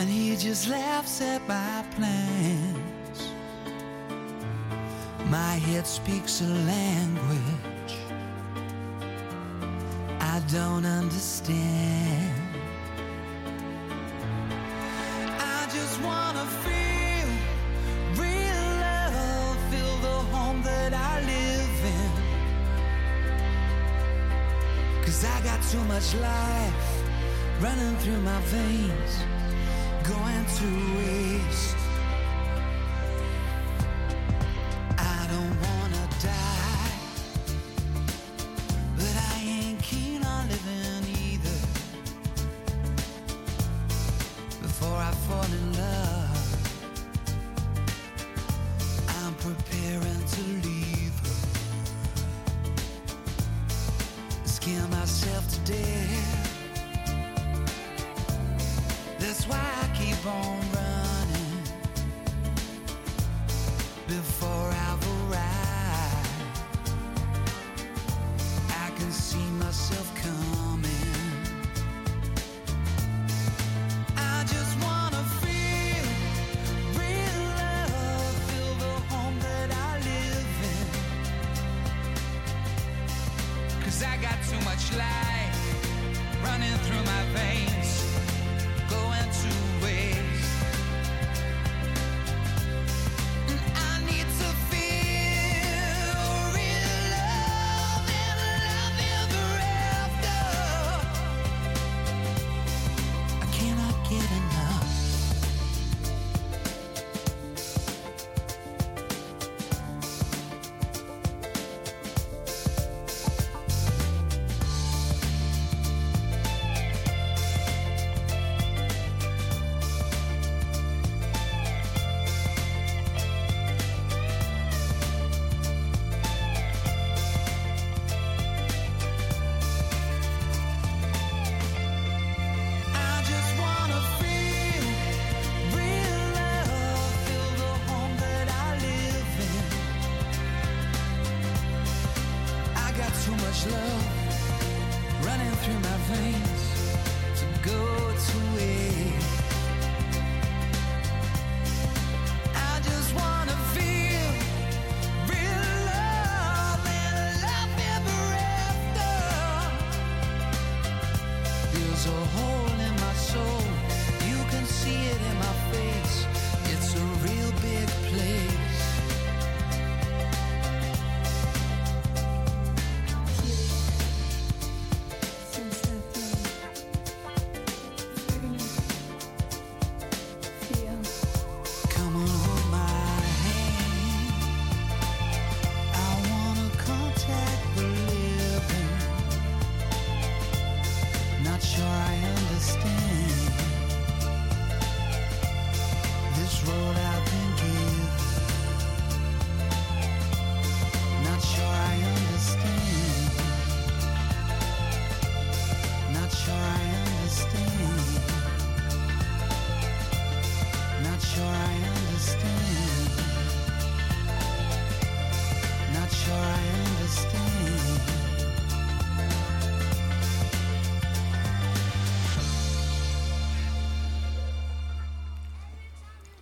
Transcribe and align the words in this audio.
And 0.00 0.08
He 0.08 0.34
just 0.36 0.68
laughs 0.68 1.20
at 1.20 1.46
my 1.46 1.84
plans. 1.94 3.18
My 5.26 5.54
head 5.66 5.86
speaks 5.86 6.40
a 6.40 6.48
language 6.48 7.60
I 10.20 10.40
don't 10.52 10.86
understand. 10.86 12.32
I 15.38 15.68
just 15.70 16.00
wanna 16.02 16.46
feel 16.64 17.28
real 18.16 18.66
love, 18.86 19.56
feel 19.70 19.96
the 20.08 20.18
home 20.34 20.62
that 20.62 20.94
I 20.94 21.20
live 21.32 21.84
in. 21.98 22.10
Cause 25.04 25.24
I 25.24 25.40
got 25.42 25.60
too 25.70 25.84
much 25.84 26.14
life 26.14 27.02
running 27.60 27.96
through 27.98 28.20
my 28.22 28.40
veins, 28.42 29.12
going 30.10 30.44
to 30.44 30.96
waste. 30.98 31.79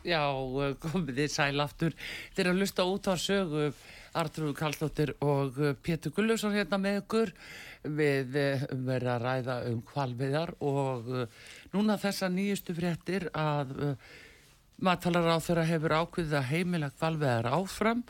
Já, 0.08 0.25
eh, 0.32 0.75
komið 0.81 1.19
þið 1.19 1.32
sæl 1.32 1.60
aftur. 1.60 1.94
Þeir 2.32 2.46
eru 2.46 2.55
að 2.55 2.60
lusta 2.62 2.84
út 2.88 3.08
á 3.12 3.14
sögu 3.20 3.64
Artrúð 4.16 4.55
Karlsdóttir 4.56 5.10
og 5.20 5.58
eh, 5.60 5.75
Pétur 5.84 6.14
Gullusson 6.16 6.55
hérna 6.56 6.78
með 6.81 7.02
ykkur. 7.02 7.32
Við 7.84 8.38
eh, 8.40 8.64
verðum 8.72 9.12
að 9.14 9.26
ræða 9.26 9.58
um 9.69 9.82
kvalviðar 9.90 10.55
og 10.64 11.10
núna 11.75 11.99
þessa 12.00 12.31
nýjustu 12.32 12.76
fréttir 12.78 13.28
að 13.37 13.75
matalara 14.81 15.37
á 15.37 15.44
þeirra 15.44 15.66
hefur 15.69 15.96
ákveðið 16.00 16.38
að 16.38 16.50
heimila 16.55 16.90
kvalviðar 16.94 17.50
áfram 17.58 18.02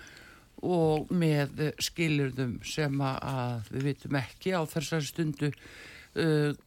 og 0.68 1.10
með 1.14 1.72
skilurðum 1.82 2.58
sem 2.66 2.94
að 3.02 3.72
við 3.72 3.88
vitum 3.90 4.18
ekki 4.20 4.54
á 4.54 4.62
þessari 4.68 5.08
stundu 5.08 5.50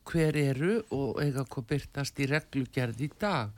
hver 0.07 0.37
eru 0.39 0.77
og 0.95 1.19
eiga 1.21 1.43
hvað 1.43 1.67
byrtast 1.73 2.21
í 2.23 2.27
reglugerð 2.31 3.03
í 3.03 3.09
dag 3.19 3.51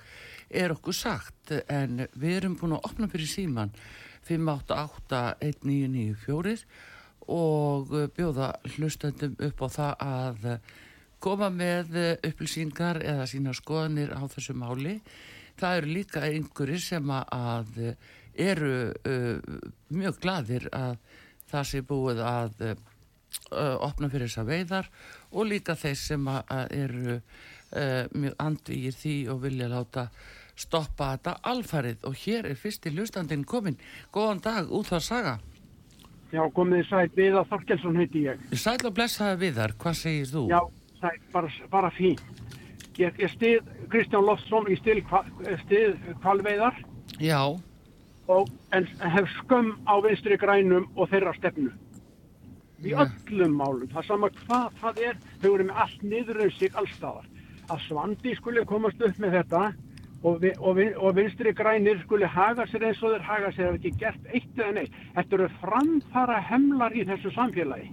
er 0.49 0.71
okkur 0.75 0.93
sagt 0.97 1.51
en 1.67 2.07
við 2.15 2.35
erum 2.39 2.55
búin 2.59 2.75
að 2.77 2.85
opna 2.89 3.07
fyrir 3.11 3.27
síman 3.29 3.71
5881994 4.27 6.63
og 7.33 7.83
bjóða 8.17 8.47
hlustendum 8.75 9.33
upp 9.47 9.57
á 9.63 9.67
það 9.77 9.93
að 10.07 10.39
koma 11.23 11.47
með 11.53 11.87
upplýsingar 12.27 12.97
eða 12.99 13.25
sína 13.31 13.53
skoðanir 13.55 14.11
á 14.11 14.19
þessu 14.27 14.53
máli. 14.59 14.97
Það 15.59 15.77
eru 15.77 15.89
líka 15.95 16.19
einhverjir 16.27 16.81
sem 16.83 17.07
að- 17.15 17.95
eru 18.33 18.89
uh, 19.05 19.37
mjög 19.93 20.15
gladir 20.23 20.63
að 20.73 20.95
það 21.51 21.63
sé 21.69 21.81
búið 21.85 22.19
að 22.25 22.53
uh, 22.71 22.75
opna 23.85 24.09
fyrir 24.09 24.25
þessar 24.27 24.47
veiðar 24.47 24.87
og 25.31 25.45
líka 25.51 25.75
þeir 25.77 25.95
sem 26.01 26.23
að 26.27 26.73
eru 26.73 27.19
uh, 27.75 28.05
mjög 28.13 28.37
andvígir 28.39 28.95
því 28.97 29.15
og 29.33 29.43
vilja 29.43 29.69
láta 29.71 30.07
stoppa 30.55 31.13
þetta 31.15 31.33
alfarið 31.49 32.05
og 32.07 32.15
hér 32.23 32.47
er 32.51 32.59
fyrsti 32.59 32.93
hlustandinn 32.93 33.45
komin. 33.45 33.79
Góðan 34.13 34.43
dag, 34.45 34.69
út 34.69 34.91
það 34.91 35.03
saga. 35.07 35.33
Já, 36.33 36.41
komið 36.53 36.79
þið 36.79 36.87
sætt, 36.89 37.17
Viðar 37.17 37.49
Þorkelsson 37.49 37.99
heiti 37.99 38.23
ég. 38.25 38.45
Sæl 38.57 38.79
og 38.87 38.95
blessaði 38.97 39.35
viðar, 39.43 39.75
hvað 39.81 39.99
segir 39.99 40.31
þú? 40.31 40.47
Já, 40.49 40.61
sætt, 40.97 41.27
bara, 41.33 41.51
bara 41.69 41.91
fín. 41.93 42.17
Ég, 42.97 43.13
ég 43.21 43.29
stið 43.33 43.69
Kristján 43.89 44.25
Loftsson 44.25 44.69
í 44.69 44.77
stið, 44.77 45.03
stið 45.65 46.09
kvalveiðar 46.21 46.75
Já, 47.21 47.41
og 48.27 48.49
en 48.73 48.85
hef 49.13 49.29
skömm 49.39 49.73
á 49.85 49.97
vinstri 50.01 50.37
grænum 50.37 50.87
og 50.95 51.09
þeirra 51.11 51.33
stefnu. 51.37 51.71
Í 52.83 52.93
öllum 52.99 53.53
málum, 53.55 53.87
það 53.93 54.07
sama 54.09 54.29
hvað 54.43 54.79
það 54.81 55.01
er, 55.07 55.19
þau 55.41 55.49
eru 55.53 55.67
með 55.69 55.81
allt 55.85 56.01
niður 56.03 56.41
um 56.45 56.51
sig 56.57 56.73
allstaðar. 56.79 57.29
Að 57.71 57.83
Svandi 57.87 58.35
skuli 58.35 58.63
komast 58.67 59.01
upp 59.03 59.19
með 59.21 59.37
þetta 59.37 59.63
og, 60.23 60.39
vi, 60.41 60.51
og, 60.59 60.75
vi, 60.77 60.87
og 60.95 61.15
vinstri 61.17 61.53
grænir 61.55 62.01
skuli 62.03 62.27
haga 62.27 62.65
sér 62.71 62.87
eins 62.89 63.01
og 63.03 63.13
þeir 63.13 63.25
haga 63.27 63.51
sér 63.55 63.69
hafa 63.69 63.79
ekki 63.79 63.93
gert 63.99 64.27
eitt 64.31 64.59
eða 64.59 64.73
neitt. 64.77 64.97
Þetta 65.15 65.37
eru 65.37 65.49
framfara 65.61 66.39
hemlar 66.49 66.95
í 66.95 67.05
þessu 67.07 67.31
samfélagi. 67.35 67.89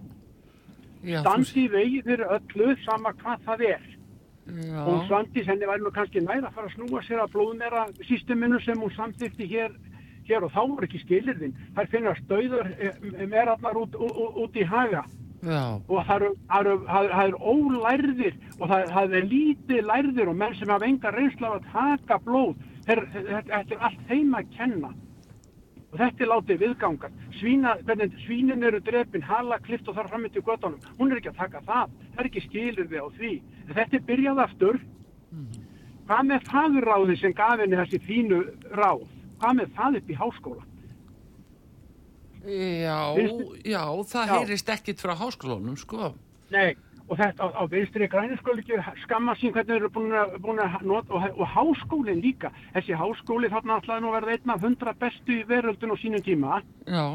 já, 1.02 1.20
Standi 1.20 1.64
í 1.64 1.70
vegi 1.72 2.02
fyrir 2.06 2.26
öllu 2.36 2.74
sama 2.84 3.14
hvað 3.22 3.46
það 3.46 3.64
er. 3.68 3.86
já, 4.50 4.80
Hún 4.86 5.06
Svandís, 5.06 5.46
henni 5.46 5.66
væri 5.70 5.84
nú 5.84 5.94
kannski 5.94 6.20
nær 6.20 6.42
að 6.42 6.54
fara 6.54 6.66
að 6.66 6.74
snúa 6.74 7.02
sér 7.06 7.22
að 7.22 7.32
blóðmera 7.36 7.86
systeminu 8.08 8.60
sem 8.60 8.78
hún 8.78 8.94
samþykti 8.96 9.46
hér, 9.46 9.72
hér 10.26 10.44
og 10.46 10.52
þá 10.52 10.60
voru 10.66 10.86
ekki 10.86 11.02
skilirðin. 11.04 11.56
Þær 11.76 11.90
finna 11.94 12.14
stöður 12.24 12.74
merarnar 13.26 13.78
út, 13.78 13.94
út, 13.94 14.38
út 14.44 14.56
í 14.56 14.66
haga 14.66 15.04
já, 15.42 15.62
og 15.88 16.00
það 16.06 16.16
eru, 16.16 16.30
það 16.48 16.60
eru, 16.60 16.74
það 16.86 17.04
eru, 17.04 17.12
það 17.12 17.28
eru 17.28 17.52
ólærðir 17.52 18.34
og 18.58 18.64
það, 18.72 18.82
það 18.94 19.14
er 19.18 19.28
lítið 19.34 19.86
lærðir 19.90 20.32
og 20.32 20.40
menn 20.42 20.56
sem 20.58 20.72
hafa 20.74 20.88
enga 20.88 21.14
reynsla 21.14 21.50
af 21.50 21.60
að 21.60 21.70
taka 21.74 22.18
blóð. 22.26 22.66
Þetta, 22.88 23.22
er 23.60 23.86
allt 23.86 24.04
þeim 24.08 24.36
að 24.38 24.52
kenna. 24.56 24.92
Og 25.90 25.98
þetta 25.98 26.22
er 26.22 26.30
látið 26.30 26.60
viðgangar. 26.62 27.14
Svína, 27.40 27.74
hvernig, 27.86 28.14
svínin 28.24 28.66
eru 28.66 28.78
drepin, 28.86 29.24
hala 29.26 29.58
klift 29.64 29.88
og 29.90 29.96
þar 29.98 30.10
fram 30.12 30.28
til 30.30 30.44
göttunum. 30.46 30.82
Hún 30.98 31.10
er 31.10 31.18
ekki 31.18 31.32
að 31.32 31.40
taka 31.42 31.62
það. 31.66 31.96
Það 32.14 32.22
er 32.22 32.28
ekki 32.30 32.44
skilirði 32.46 33.02
á 33.02 33.06
því. 33.16 33.32
Þetta 33.74 33.98
er 33.98 34.06
byrjað 34.10 34.42
aftur. 34.44 34.80
Hvað 36.10 36.26
með 36.26 36.46
fagurráði 36.50 37.16
sem 37.18 37.34
gaf 37.38 37.58
henni 37.58 37.78
þessi 37.78 38.02
fínu 38.06 38.40
ráð? 38.78 39.06
Hvað 39.42 39.58
með 39.60 39.74
það 39.78 39.98
upp 40.00 40.10
í 40.10 40.20
háskóla? 40.20 40.69
Já, 42.44 42.98
já, 43.64 43.82
það 44.12 44.26
Já. 44.26 44.32
heyrist 44.38 44.68
ekkit 44.68 45.00
frá 45.02 45.14
háskólunum, 45.18 45.76
sko. 45.76 46.12
Nei, 46.50 46.76
og 47.08 47.18
þetta 47.18 47.42
á, 47.42 47.48
á 47.58 47.62
vinstri 47.70 48.08
grænir 48.08 48.38
skul 48.38 48.58
ekki 48.58 48.78
skamma 49.04 49.34
sín 49.38 49.52
hvernig 49.52 49.72
þeir 49.74 49.80
eru 49.82 49.90
búin 49.90 50.14
að, 50.14 50.38
búin 50.42 50.62
að 50.62 50.80
nota 50.86 51.14
og, 51.14 51.26
og 51.40 51.52
háskólinn 51.56 52.22
líka. 52.22 52.52
Þessi 52.74 52.96
háskóli 52.98 53.50
þarna 53.50 53.80
ætlaði 53.82 54.04
nú 54.04 54.10
að 54.12 54.16
verða 54.20 54.36
einn 54.38 54.54
af 54.54 54.64
hundra 54.64 54.94
bestu 54.94 55.36
í 55.40 55.44
veröldun 55.48 55.94
á 55.94 55.96
sínum 56.00 56.22
tíma. 56.24 56.62
Já, 56.86 57.06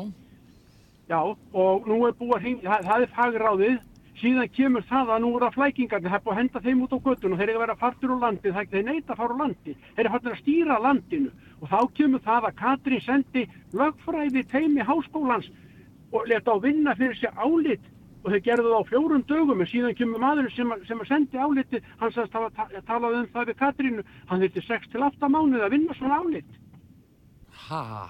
Já, 1.06 1.20
og 1.54 1.86
nú 1.86 2.00
er 2.08 2.16
búið 2.18 2.34
að 2.34 2.42
hring, 2.42 2.62
það, 2.64 2.86
það 2.88 3.04
er 3.04 3.12
fagráðið, 3.14 3.76
síðan 4.22 4.50
kemur 4.56 4.84
það 4.90 5.10
að 5.16 5.22
nú 5.26 5.30
eru 5.36 5.46
að 5.50 5.56
flækingarnir, 5.58 6.10
það 6.12 6.18
er 6.20 6.24
búið 6.26 6.34
að 6.36 6.40
henda 6.42 6.62
þeim 6.66 6.84
út 6.86 6.94
á 6.96 7.00
göttun 7.06 7.34
og 7.36 7.40
þeir 7.40 7.50
eru 7.50 7.58
að 7.60 7.64
vera 7.66 7.76
fartur 7.82 8.14
úr 8.16 8.22
landi, 8.22 8.52
það 8.56 8.70
þeir 8.72 8.86
neita 8.88 9.12
að 9.14 9.20
fara 9.22 9.34
úr 9.36 9.42
landi, 9.44 9.74
þeir 9.96 10.06
eru 10.06 10.14
fartur 10.16 10.32
að 10.36 10.40
stýra 10.44 10.78
landinu 10.86 11.32
og 11.62 11.68
þá 11.74 11.80
kemur 12.00 12.24
það 12.26 12.48
að 12.50 12.56
Katrín 12.62 13.04
sendi 13.06 13.44
lögfræði 13.76 14.46
teimi 14.54 14.86
háskólans 14.88 15.50
og 16.16 16.28
leta 16.32 16.56
á 16.56 16.58
vinna 16.64 16.96
fyrir 16.96 17.20
sér 17.20 17.36
álit 17.36 17.84
og 18.26 18.32
þau 18.32 18.40
gerðu 18.48 18.72
það 18.72 18.80
á 18.82 18.90
fjórum 18.90 19.24
dögum 19.30 19.62
en 19.62 19.68
síðan 19.70 19.98
kemur 20.00 20.20
maður 20.24 20.48
sem, 20.56 20.72
að- 20.72 20.88
sem 20.88 21.00
að 21.04 21.08
sendi 21.12 21.38
áliti, 21.38 21.82
hann 22.00 22.12
sagðist 22.16 22.34
hafa 22.34 22.50
ta 22.56 22.82
talað 22.88 23.20
um 23.20 23.28
það 23.36 23.50
við 23.52 23.60
Katrínu, 23.60 24.04
hann 24.32 24.42
þurfti 24.42 24.64
6 24.66 24.88
til 24.96 25.04
8 25.04 25.30
mánuði 25.30 25.62
að 25.68 25.76
vinna 25.76 25.94
svona 26.00 26.22
álit. 26.24 26.62
ha, 27.70 28.10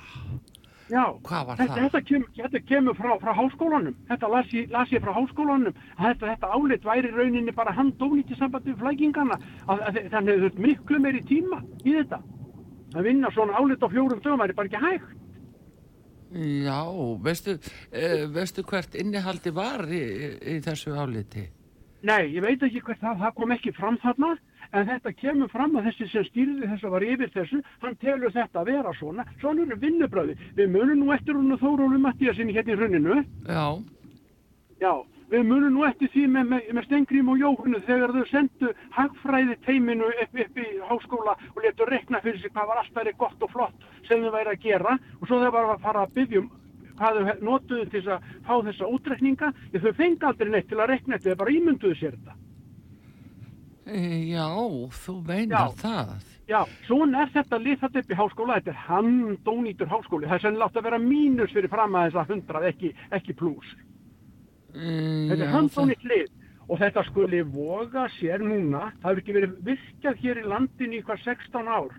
Já, 0.85 1.01
þetta, 1.25 1.55
það? 1.57 1.79
Þetta, 1.79 1.99
kem, 2.05 2.25
þetta 2.37 2.59
kemur 2.69 2.97
frá, 2.97 3.15
frá 3.21 3.31
háskólanum, 3.33 3.95
þetta 4.05 4.29
las 4.29 4.51
ég, 4.53 4.67
las 4.73 4.91
ég 4.93 5.01
frá 5.01 5.15
háskólanum, 5.15 5.73
þetta, 5.97 6.29
þetta 6.29 6.51
álit 6.53 6.85
væri 6.85 7.11
rauninni 7.15 7.53
bara 7.57 7.73
handónýtt 7.73 8.33
í 8.35 8.37
sambandi 8.37 8.73
við 8.73 8.83
flækingana, 8.83 9.39
að, 9.65 9.81
að, 9.89 9.99
þannig 10.13 10.43
þurft 10.43 10.61
miklu 10.67 11.01
meiri 11.01 11.23
tíma 11.25 11.63
í 11.81 11.95
þetta. 11.95 12.21
Að 12.95 13.09
vinna 13.09 13.31
svona 13.33 13.57
álit 13.57 13.81
á 13.81 13.87
fjórum 13.89 14.21
dögum 14.21 14.43
væri 14.43 14.57
bara 14.59 14.69
ekki 14.69 14.83
hægt. 14.85 15.13
já, 16.35 16.81
veistu, 17.25 17.57
uh, 17.57 18.25
veistu 18.35 18.63
hvert 18.69 18.95
innihaldi 18.95 19.53
var 19.55 19.87
í, 19.89 20.03
í 20.53 20.59
þessu 20.61 20.93
áliti? 20.93 21.47
Nei, 22.05 22.35
ég 22.35 22.43
veit 22.45 22.61
ekki 22.61 22.83
hvert 22.85 23.01
það, 23.01 23.21
það 23.23 23.35
kom 23.39 23.53
ekki 23.55 23.73
fram 23.73 23.97
þarna, 24.03 24.35
en 24.75 24.87
þetta 24.89 25.15
kemur 25.15 25.51
fram 25.53 25.75
að 25.79 25.89
þessi 25.89 26.07
sem 26.11 26.27
stýrði 26.29 26.69
þessu 26.73 26.91
var 26.93 27.07
yfir 27.07 27.33
þessu, 27.33 27.61
hann 27.81 27.97
telur 28.01 28.33
þetta 28.35 28.61
að 28.61 28.71
vera 28.71 28.93
svona, 28.99 29.25
svona 29.41 29.65
eru 29.65 29.79
vinnubröði. 29.81 30.37
Við 30.57 30.71
munum 30.75 31.03
nú 31.03 31.11
eftir 31.15 31.37
hún 31.37 31.55
og 31.55 31.61
Þórólu 31.63 31.99
Mattíasinni 32.03 32.55
hérna 32.55 32.75
í 32.75 32.79
hruninu, 32.79 33.19
Já, 33.47 33.67
Já, 34.81 34.91
við 35.31 35.45
munum 35.47 35.73
nú 35.77 35.85
eftir 35.87 36.11
því 36.11 36.25
með, 36.33 36.49
með, 36.51 36.67
með 36.75 36.87
Stengrím 36.89 37.31
og 37.31 37.39
Jóhannu 37.39 37.79
þegar 37.87 38.13
þau 38.15 38.25
sendu 38.29 38.73
hagfræði 38.97 39.55
teiminu 39.65 40.11
upp, 40.11 40.39
upp 40.43 40.59
í 40.59 40.67
háskóla 40.89 41.37
og 41.53 41.63
letu 41.63 41.87
rekna 41.89 42.21
fyrir 42.25 42.41
sig 42.43 42.53
hvað 42.53 42.69
var 42.71 42.83
alltaf 42.83 43.01
verið 43.01 43.17
gott 43.23 43.47
og 43.47 43.53
flott 43.55 43.89
sem 44.09 44.23
þau 44.25 44.33
væri 44.35 44.53
að 44.53 44.67
gera. 44.67 44.97
Og 45.21 45.27
svo 45.29 45.39
þau 45.41 45.51
bara 45.55 45.77
að 45.77 45.85
fara 45.87 46.03
að 46.03 46.15
byggjum 46.19 46.49
hvað 46.99 47.21
þau 47.21 47.45
notuðu 47.49 47.85
til 47.89 48.01
þess 48.01 48.15
að 48.15 48.27
fá 48.47 48.55
þessa 48.69 48.91
útrekninga 48.97 49.53
þau 49.75 49.93
fengi 49.95 50.27
aldrei 50.29 50.51
neitt 50.51 50.69
til 50.69 50.81
að 50.81 50.91
rekna 50.91 51.17
þetta, 51.17 51.31
þau 51.31 51.41
bara 51.43 51.55
ímynduðu 51.55 51.99
sér 51.99 52.19
þetta. 52.19 52.41
Eh, 53.85 54.31
já, 54.33 54.45
þú 55.05 55.13
meinar 55.27 55.67
Já. 55.69 55.75
það. 55.81 56.13
Já, 56.49 56.59
svona 56.87 57.21
er 57.25 57.29
þetta 57.33 57.57
lið 57.61 57.79
þetta 57.83 57.99
upp 58.01 58.09
í 58.13 58.17
háskóla, 58.19 58.55
þetta 58.59 58.71
er 58.73 58.79
handónýtur 58.85 59.89
háskóli, 59.89 60.27
það 60.29 60.35
er 60.37 60.43
sennilega 60.43 60.65
átt 60.69 60.79
að 60.81 60.87
vera 60.87 60.99
mínus 61.01 61.53
fyrir 61.53 61.69
fram 61.69 61.95
að 61.97 62.07
þessa 62.11 62.25
hundrað, 62.29 62.65
ekki, 62.69 62.91
ekki 63.17 63.35
plús. 63.37 63.75
Eh, 64.75 65.29
Þetta 65.29 65.43
er 65.47 65.53
handónýtt 65.53 66.03
lið 66.05 66.27
og 66.67 66.79
þetta 66.81 67.03
skuli 67.11 67.41
voga 67.45 68.07
sér 68.19 68.41
núna, 68.41 68.91
það 69.01 69.09
hefur 69.09 69.21
ekki 69.23 69.35
verið 69.37 69.55
virkað 69.69 70.21
hér 70.23 70.41
í 70.41 70.47
landinu 70.49 70.97
í 70.99 71.03
hvað 71.05 71.21
16 71.25 71.67
ár. 71.69 71.93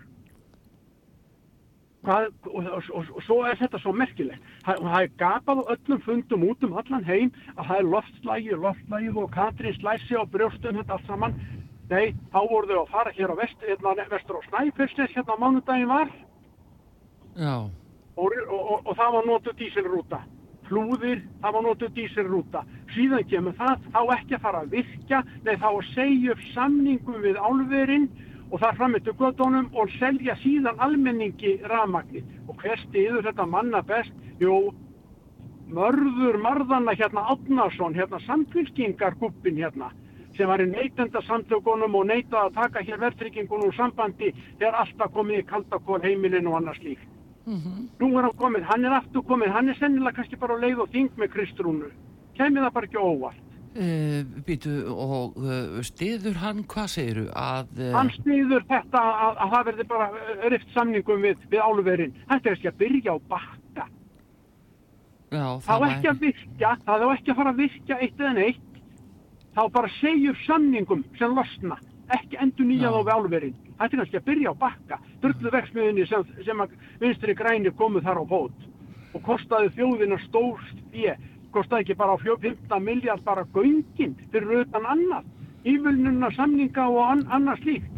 Hvað, 2.07 2.27
og, 2.47 2.67
og, 2.71 2.83
og, 2.95 3.07
og 3.17 3.23
svo 3.25 3.37
er 3.49 3.57
þetta 3.59 3.79
svo 3.83 3.91
merkilegt. 3.95 4.43
Það, 4.63 4.83
það 4.85 4.99
er 5.01 5.13
gapað 5.19 5.59
á 5.59 5.71
öllum 5.75 6.01
fundum 6.05 6.43
út 6.47 6.63
um 6.63 6.75
allan 6.79 7.03
heim 7.07 7.31
að 7.57 7.65
það 7.71 7.79
er 7.81 7.89
loftlægi, 7.95 8.59
loftlægi 8.63 9.09
og 9.17 9.31
Katrín 9.33 9.75
slæsi 9.79 10.15
á 10.15 10.23
brjóstum 10.23 10.77
þetta 10.79 10.95
allt 10.99 11.09
saman. 11.09 11.35
Nei, 11.87 12.15
þá 12.33 12.39
voru 12.51 12.67
þau 12.67 12.79
að 12.81 12.89
fara 12.91 13.11
hér 13.15 13.31
á 13.31 13.35
vest, 13.39 13.61
hérna, 13.63 13.93
vestur 14.11 14.39
á 14.39 14.47
Snæfellsnes 14.49 15.13
hérna 15.15 15.37
á 15.39 15.41
mánudaginn 15.41 15.87
var 15.91 16.09
Já, 17.37 17.53
og, 18.17 18.33
og, 18.49 18.59
og, 18.59 18.79
og 18.81 18.97
það 18.97 19.13
var 19.15 19.27
notuð 19.29 19.59
dísilrúta. 19.61 20.19
Flúðir, 20.67 21.21
það 21.43 21.53
var 21.55 21.63
notuð 21.63 21.91
dísilrúta. 21.95 22.63
Síðan 22.95 23.27
kemur 23.31 23.55
það, 23.55 23.85
þá 23.93 23.99
ekki 24.17 24.35
að 24.35 24.43
fara 24.47 24.63
að 24.65 24.73
virka, 24.73 25.21
nei 25.45 25.53
þá 25.61 25.67
að 25.69 25.91
segja 25.93 26.33
upp 26.33 26.41
samningum 26.55 27.21
við 27.23 27.39
álverinn 27.39 28.09
og 28.47 28.59
það 28.63 28.81
fram 28.81 28.97
eftir 28.97 29.15
gödunum 29.21 29.69
og 29.75 29.93
selja 29.95 30.35
síðan 30.41 30.83
almenningi 30.83 31.53
rafmagnir. 31.71 32.25
Og 32.47 32.59
hver 32.59 32.83
stiður 32.87 33.23
þetta 33.29 33.47
manna 33.47 33.83
best? 33.87 34.11
Jú, 34.41 34.73
mörður 35.71 36.39
marðana 36.43 36.95
hérna 36.97 37.23
Átnarsson, 37.31 37.95
hérna 37.95 38.19
samfélkingarguppin 38.25 39.59
hérna, 39.61 39.91
sem 40.37 40.47
var 40.49 40.61
í 40.63 40.67
neytenda 40.69 41.21
samtökunum 41.27 41.95
og 41.99 42.07
neytaði 42.09 42.43
að 42.45 42.55
taka 42.61 42.83
hér 42.85 42.99
verðtryggingunum 43.03 43.69
úr 43.71 43.75
sambandi 43.77 44.31
þegar 44.59 44.79
alltaf 44.83 45.13
komið 45.15 45.41
í 45.41 45.47
kaldakól 45.49 46.01
heimilinu 46.03 46.53
og 46.53 46.59
annars 46.61 46.81
líkt. 46.85 47.07
Nú 47.47 48.07
er 48.19 48.25
hann 48.27 48.37
komið, 48.37 48.63
hann 48.67 48.85
er 48.85 48.95
aftur 48.97 49.23
komið, 49.23 49.51
hann 49.55 49.69
er 49.71 49.77
sennilega 49.79 50.17
kannski 50.19 50.35
bara 50.39 50.57
á 50.59 50.63
leið 50.63 50.81
og 50.83 50.89
þing 50.91 51.13
með 51.17 51.29
Kristrúnu. 51.35 51.91
Kæmi 52.35 52.59
það 52.59 52.73
bara 52.75 52.89
ekki 52.89 52.99
óvart. 52.99 53.43
uh, 53.77 54.23
býtu, 54.47 54.71
og 54.89 55.37
uh, 55.37 55.77
stiður 55.85 56.39
hann, 56.41 56.63
hvað 56.69 56.87
segiru, 56.95 57.25
að... 57.37 57.69
Uh, 57.77 57.91
Hann 57.95 58.09
stýður 58.15 58.65
þetta 58.69 59.03
að, 59.03 59.37
að 59.45 59.53
það 59.53 59.65
verði 59.69 59.85
bara 59.91 60.07
eh, 60.17 60.47
rift 60.53 60.73
samningum 60.75 61.21
við, 61.23 61.45
við 61.51 61.61
álverinn. 61.61 62.15
Þetta 62.31 62.49
er 62.49 62.57
ekki 62.57 62.71
að 62.71 62.79
byrja 62.83 63.15
á 63.15 63.17
bakka. 63.33 63.87
já, 65.31 65.45
Það 65.67 65.83
á 65.83 65.87
ekki 65.91 66.09
að 66.11 66.19
virka, 66.25 66.71
það 66.87 67.05
á 67.05 67.07
ekki 67.15 67.31
að 67.31 67.39
fara 67.41 67.53
að 67.53 67.61
virka 67.63 67.99
eitt 68.01 68.19
eða 68.25 68.33
neitt. 68.41 68.66
Þá 69.57 69.63
bara 69.73 69.89
segju 69.97 70.35
samningum 70.45 71.01
sem 71.17 71.33
losna, 71.33 71.79
ekki 72.13 72.37
endur 72.43 72.67
nýja 72.69 72.91
þá 72.93 72.99
við 72.99 73.13
álverinn. 73.15 73.55
Þetta 73.79 73.87
er 73.87 74.01
kannski 74.01 74.19
að 74.19 74.27
byrja 74.27 74.51
á 74.53 74.61
bakka, 74.61 74.99
drullu 75.23 75.53
verksmiðinni 75.55 76.05
sem, 76.09 76.27
sem 76.45 76.61
að 76.61 76.75
vinstri 77.01 77.33
grænir 77.37 77.73
komu 77.77 78.03
þar 78.05 78.21
á 78.21 78.25
bót 78.29 78.67
og 79.17 79.23
kostaði 79.25 79.71
þjóðina 79.73 80.19
stórst 80.27 80.83
fjö, 80.93 81.15
kostaði 81.55 81.87
ekki 81.87 81.97
bara 81.97 82.13
á 82.13 82.21
fjó- 82.21 82.37
15 82.43 82.85
miljard 82.85 83.23
bara 83.25 83.47
göngin 83.55 84.13
fyrir 84.29 84.61
utan 84.61 84.85
annað, 84.85 85.25
ívilnuna 85.65 86.29
samninga 86.37 86.85
og 86.91 87.01
an, 87.07 87.25
annað 87.33 87.63
slíkt. 87.63 87.96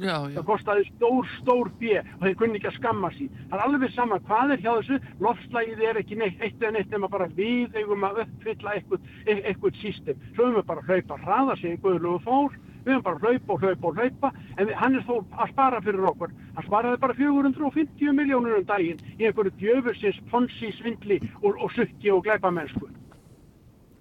Já, 0.00 0.16
já, 0.30 0.36
Það 0.38 0.46
kostaði 0.48 0.86
stór, 0.88 1.28
stór 1.40 1.70
fjö 1.80 2.00
og 2.00 2.24
þeir 2.24 2.38
kunni 2.40 2.60
ekki 2.60 2.70
að 2.70 2.78
skamma 2.78 3.10
sín. 3.16 3.30
Það 3.50 3.58
er 3.58 3.64
alveg 3.66 3.94
sama 3.94 4.18
hvað 4.28 4.54
er 4.54 4.64
hjá 4.64 4.70
þessu, 4.70 4.98
lofslægið 5.26 5.84
er 5.90 6.00
ekki 6.00 6.18
neitt, 6.20 6.40
eitt 6.40 6.62
eða 6.62 6.72
neitt 6.76 6.94
nema 6.94 7.10
bara 7.12 7.28
við 7.36 7.76
eigum 7.80 8.08
að 8.08 8.24
uppfylla 8.24 8.74
eitthvað, 8.78 9.06
e- 9.26 9.76
system. 9.80 10.26
Svo 10.34 10.46
erum 10.46 10.58
við 10.60 10.66
bara 10.70 10.84
að 10.84 10.90
hlaupa 10.90 11.20
hraða 11.24 11.56
sig 11.60 11.78
guðlugu 11.82 12.22
fór, 12.24 12.56
við 12.84 12.92
erum 12.94 13.04
bara 13.06 13.16
að 13.16 13.26
hlaupa 13.26 13.52
og 13.54 13.60
hlaupa 13.64 13.88
og 13.88 14.00
hlaupa, 14.00 14.32
en 14.56 14.72
hann 14.82 14.96
er 14.96 15.06
þó 15.08 15.14
að 15.20 15.52
spara 15.52 15.82
fyrir 15.84 16.08
okkur. 16.12 16.34
Hann 16.56 16.66
sparaði 16.66 17.02
bara 17.04 17.18
450 17.20 18.16
miljónur 18.16 18.58
um 18.58 18.66
daginn 18.68 19.04
í 19.18 19.28
einhverju 19.28 19.54
djöfursins 19.60 20.20
ponsi 20.30 20.72
svindli 20.78 21.20
og, 21.42 21.54
og 21.56 21.70
sukki 21.76 22.12
og 22.12 22.24
glæpamennsku. 22.24 22.90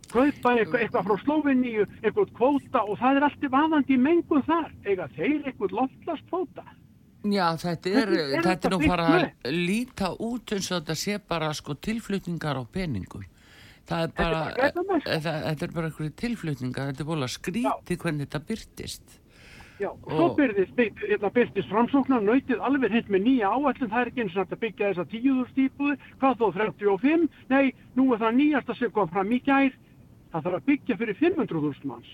Kaupa 0.09 0.53
eitthvað, 0.57 0.81
eitthvað 0.83 1.07
frá 1.09 1.17
Slóveníu, 1.23 1.85
eitthvað 2.01 2.31
kvóta 2.37 2.83
og 2.89 2.97
það 3.01 3.19
er 3.19 3.27
alltaf 3.29 3.51
vaðandi 3.53 3.93
í 3.95 3.99
mengun 4.01 4.45
þar. 4.47 4.71
Eiga 4.85 5.07
þeir 5.15 5.41
eitthvað 5.51 5.75
loftlast 5.79 6.25
kvóta. 6.31 6.63
já, 7.23 7.45
þetta 7.59 7.89
er, 7.89 7.95
Hvernig 7.99 8.19
er 8.19 8.29
þetta 8.29 8.49
þetta 8.49 8.67
er 8.69 8.73
nú 8.77 8.87
bara 8.87 9.07
að 9.13 9.53
líta 9.53 10.11
út 10.23 10.53
eins 10.55 10.71
og 10.71 10.79
þetta 10.81 10.95
sé 10.95 11.17
bara 11.27 11.53
sko 11.53 11.75
tilflutningar 11.75 12.57
á 12.57 12.63
peningum. 12.71 13.25
Það 13.89 14.03
er 14.03 14.11
Þetta 14.13 14.83
bara, 14.85 14.99
þetta 15.05 15.65
er 15.65 15.71
bara 15.73 15.87
einhverju 15.89 16.11
tilflutningar, 16.21 16.91
þetta 16.91 17.01
er 17.03 17.07
búin 17.09 17.25
að 17.25 17.33
skrítið 17.33 17.97
hvernig 18.03 18.27
þetta 18.29 18.41
byrtist. 18.49 19.15
Já, 19.79 19.87
og 19.89 20.11
svo 20.11 20.25
byrðist, 20.35 20.73
bygg- 20.75 21.05
hérna 21.07 21.29
byrðist 21.31 21.69
framsóknar 21.71 22.21
nautið 22.27 22.59
alveg 22.67 22.91
hreint 22.91 23.09
með 23.09 23.21
nýja 23.23 23.47
áallin, 23.49 23.89
það 23.89 24.01
er 24.01 24.09
ekki 24.11 24.21
eins 24.25 24.35
og 24.35 24.49
að 24.51 24.59
byggja 24.63 24.89
þessa 24.89 25.05
tíuður 25.13 25.47
stípuði, 25.53 25.95
hvað 26.19 26.35
þó 26.41 26.47
35, 26.57 27.29
nei, 27.49 27.73
nú 27.95 28.09
er 28.13 28.19
það 28.19 28.35
nýjasta 28.41 28.75
sem 28.75 28.91
kom 28.91 29.07
fram 29.13 29.31
í 29.31 29.39
gær, 29.45 29.71
það 30.33 30.43
þarf 30.47 30.57
að 30.59 30.65
byggja 30.71 30.97
fyrir 31.01 31.17
500.000 31.19 31.89
manns. 31.91 32.09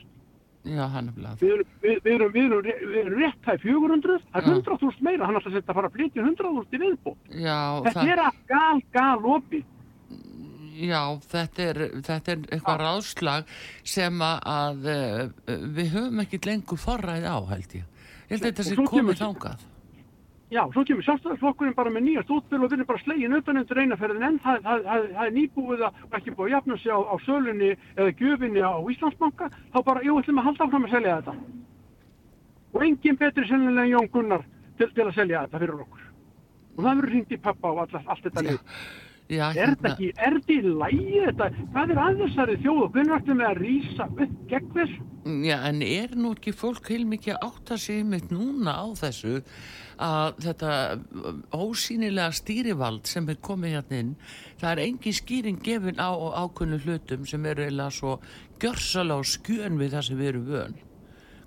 Já, 0.66 0.82
hann 0.90 1.10
er 1.12 1.14
blað. 1.14 1.42
Við 1.46 1.60
við, 1.84 1.98
við 2.02 2.14
erum, 2.16 2.32
við 2.34 2.46
erum, 2.50 2.68
erum 3.02 3.18
rétt 3.22 3.46
hæg 3.52 3.60
400, 3.62 4.16
það 4.34 4.40
er 4.42 4.48
Já. 4.50 4.56
100.000 4.56 5.06
meira, 5.06 5.28
hann 5.30 5.38
ætla 5.38 5.52
að 5.52 5.58
setja 5.60 5.70
að 5.74 5.78
fara 5.78 5.90
að 5.92 5.98
flytja 6.00 6.24
100.000 6.26 6.66
í 6.66 6.82
viðbót. 6.86 7.20
Já, 7.30 7.60
Þetta 7.86 8.00
það, 8.00 8.12
er 8.16 8.22
að 8.24 8.40
gal, 8.50 8.80
gal 8.98 9.28
opið. 9.36 9.66
já 10.76 11.02
þetta, 11.32 11.68
er, 11.70 11.78
þetta 12.04 12.32
er 12.34 12.40
eitthvað 12.52 12.82
ráðslag 12.82 13.54
sem 13.94 14.26
að, 14.26 14.88
eh, 14.92 15.22
við 15.78 15.94
höfum 15.94 16.20
ekkit 16.26 16.50
lengur 16.50 16.82
forræði 16.82 17.30
á, 17.30 17.38
held 17.54 17.78
ég. 17.78 17.86
Ég 18.26 18.34
held 18.34 18.42
að 18.42 18.50
þetta 18.50 18.66
sé 18.72 18.76
komið 18.90 19.22
þangað. 19.22 19.64
Já, 20.54 20.62
svo 20.70 20.84
kemur 20.86 21.02
sjálfstæðarflokkurinn 21.08 21.74
bara 21.74 21.90
með 21.90 22.04
nýjast 22.06 22.30
útbyrð 22.30 22.66
og 22.68 22.74
erum 22.76 22.86
bara 22.86 23.02
slegin 23.02 23.34
utan 23.34 23.58
undir 23.58 23.80
einaferðin 23.82 24.26
en 24.28 24.36
það, 24.44 24.60
það, 24.62 24.84
það, 24.86 25.06
það 25.16 25.30
er 25.30 25.32
nýbúið 25.34 25.86
að 25.88 26.18
ekki 26.20 26.34
búið 26.36 26.46
að 26.46 26.52
jafna 26.54 26.76
sig 26.78 26.92
á, 26.94 27.00
á 27.02 27.16
sölunni 27.26 27.70
eða 27.96 28.12
gjöfinni 28.20 28.62
á 28.62 28.74
Íslandsbanka, 28.94 29.48
þá 29.74 29.80
bara, 29.88 30.04
jú, 30.06 30.18
ætlum 30.22 30.42
að 30.42 30.48
halda 30.50 30.68
áfram 30.68 30.86
að 30.86 30.94
selja 30.94 31.16
þetta. 31.18 31.34
Og 32.76 32.86
engin 32.86 33.18
betri 33.18 33.48
sennilega 33.50 33.88
en 33.88 33.94
Jón 33.96 34.12
Gunnar 34.14 34.46
til, 34.78 34.90
til 34.94 35.08
að 35.08 35.18
selja 35.18 35.42
þetta 35.48 35.64
fyrir 35.64 35.82
okkur. 35.88 36.06
Og 36.76 36.84
það 36.84 37.02
verður 37.02 37.16
hringt 37.16 37.34
í 37.34 37.42
pappa 37.42 37.72
og 37.74 37.82
allt, 37.86 37.98
allt 38.06 38.30
þetta 38.30 38.46
lið. 38.46 38.62
Já, 39.26 39.48
Er 39.58 39.72
þetta 39.74 39.90
ekki, 39.96 40.12
er 40.22 40.36
þetta 40.38 40.54
í 40.54 40.74
lægi 40.84 41.22
þetta? 41.24 41.48
Hvað 41.74 41.92
er 41.96 42.02
að 42.04 42.20
þessari 42.20 42.58
þjóð 42.62 42.82
og 42.84 42.92
hvernig 42.94 43.16
ætlum 43.16 43.40
við 43.42 43.48
að 43.48 43.62
rýsa 43.64 44.06
upp 44.12 44.36
gegn 44.52 44.68
þessu? 44.76 45.06
Já, 45.42 45.56
en 45.72 45.80
er 45.82 46.12
nú 46.14 46.36
ekki 46.36 46.54
fólk 46.54 46.92
heilmikið 46.94 47.34
að 47.34 47.48
átta 47.48 47.78
sig 47.82 48.04
mitt 48.06 48.30
núna 48.30 48.76
á 48.78 48.86
þessu 49.00 49.40
að 50.02 50.42
þetta 50.46 50.72
ósýnilega 51.56 52.32
stýrivald 52.36 53.08
sem 53.10 53.30
er 53.30 53.38
komið 53.42 53.78
hérna 53.78 54.02
inn, 54.02 54.16
það 54.62 54.72
er 54.72 54.84
engin 54.86 55.18
skýring 55.20 55.62
gefin 55.64 56.02
á 56.02 56.12
ákunnu 56.14 56.80
hlutum 56.84 57.28
sem 57.30 57.46
eru 57.46 57.68
eða 57.68 57.92
svo 57.94 58.18
gjörsalega 58.62 59.22
á 59.22 59.32
skjön 59.36 59.80
við 59.80 59.96
það 59.96 60.08
sem 60.10 60.20
við 60.20 60.32
erum 60.34 60.50
vön. 60.50 60.76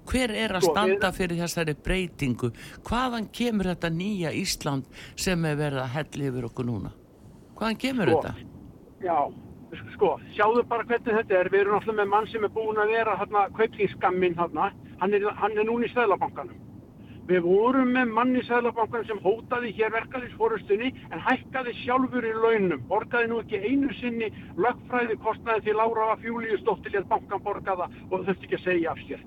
Hver 0.08 0.32
er 0.32 0.54
að 0.56 0.64
Sko, 0.64 0.72
standa 0.72 1.10
fyrir 1.12 1.40
þessari 1.42 1.74
breytingu? 1.84 2.48
Hvaðan 2.86 3.26
kemur 3.28 3.68
þetta 3.68 3.90
nýja 3.92 4.32
Ísland 4.32 4.86
sem 5.20 5.44
er 5.44 5.58
verið 5.58 5.82
að 5.82 5.92
helli 5.96 6.30
yfir 6.30 6.46
okkur 6.48 6.68
núna? 6.68 6.94
Hvaðan 7.58 7.80
kemur 7.82 8.08
Sko, 8.08 8.22
þetta? 8.22 8.32
Já, 9.04 9.18
sko, 9.92 10.14
sjáðu 10.32 10.64
bara 10.70 10.86
hvernig 10.88 11.18
þetta 11.20 11.36
er. 11.42 11.52
Við 11.52 11.60
erum 11.60 11.76
alltaf 11.76 11.98
með 12.00 12.08
mann 12.14 12.30
sem 12.32 12.48
er 12.48 12.54
búin 12.56 12.80
að 12.80 12.94
vera 12.96 13.18
hérna, 13.20 13.44
kauplingsskamminn 13.58 14.38
hérna. 14.38 14.70
Hann 15.02 15.14
er, 15.14 15.28
hann 15.42 15.60
er 15.60 15.68
núna 15.68 15.84
í 15.84 15.92
Sæðlabankanum. 15.92 16.67
Við 17.28 17.42
vorum 17.44 17.90
með 17.92 18.12
mann 18.16 18.36
í 18.38 18.42
Sæðlabankanum 18.46 19.04
sem 19.04 19.18
hótaði 19.20 19.74
hér 19.76 19.92
verkalýsforustunni 19.92 20.88
en 21.12 21.24
hækkaði 21.26 21.74
sjálfur 21.82 22.24
í 22.24 22.32
launum. 22.32 22.80
Borgaði 22.88 23.28
nú 23.28 23.42
ekki 23.42 23.60
einu 23.68 23.92
sinni 23.98 24.30
lögfræði 24.56 25.18
kostnaði 25.26 25.66
til 25.66 25.76
Lára 25.76 26.16
Fjúliusdóttir 26.22 26.96
létt 26.96 27.10
bankan 27.10 27.44
borgaða 27.44 27.90
og 28.08 28.24
þurfti 28.24 28.48
ekki 28.48 28.60
að 28.60 28.64
segja 28.64 28.94
af 28.94 29.02
sér. 29.04 29.24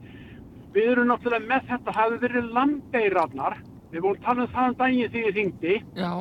Við 0.73 0.89
erum 0.95 1.11
náttúrulega 1.11 1.49
með 1.51 1.69
þetta, 1.69 1.95
hafi 1.99 2.21
verið 2.25 2.51
lambeirarnar. 2.57 3.57
Við 3.91 4.05
vorum 4.07 4.25
talað 4.25 4.47
um 4.47 4.53
það 4.55 4.71
um 4.71 4.77
daginn 4.81 5.11
því 5.13 5.25
ég 5.27 5.37
þingdi. 5.37 5.79
Já, 5.99 6.13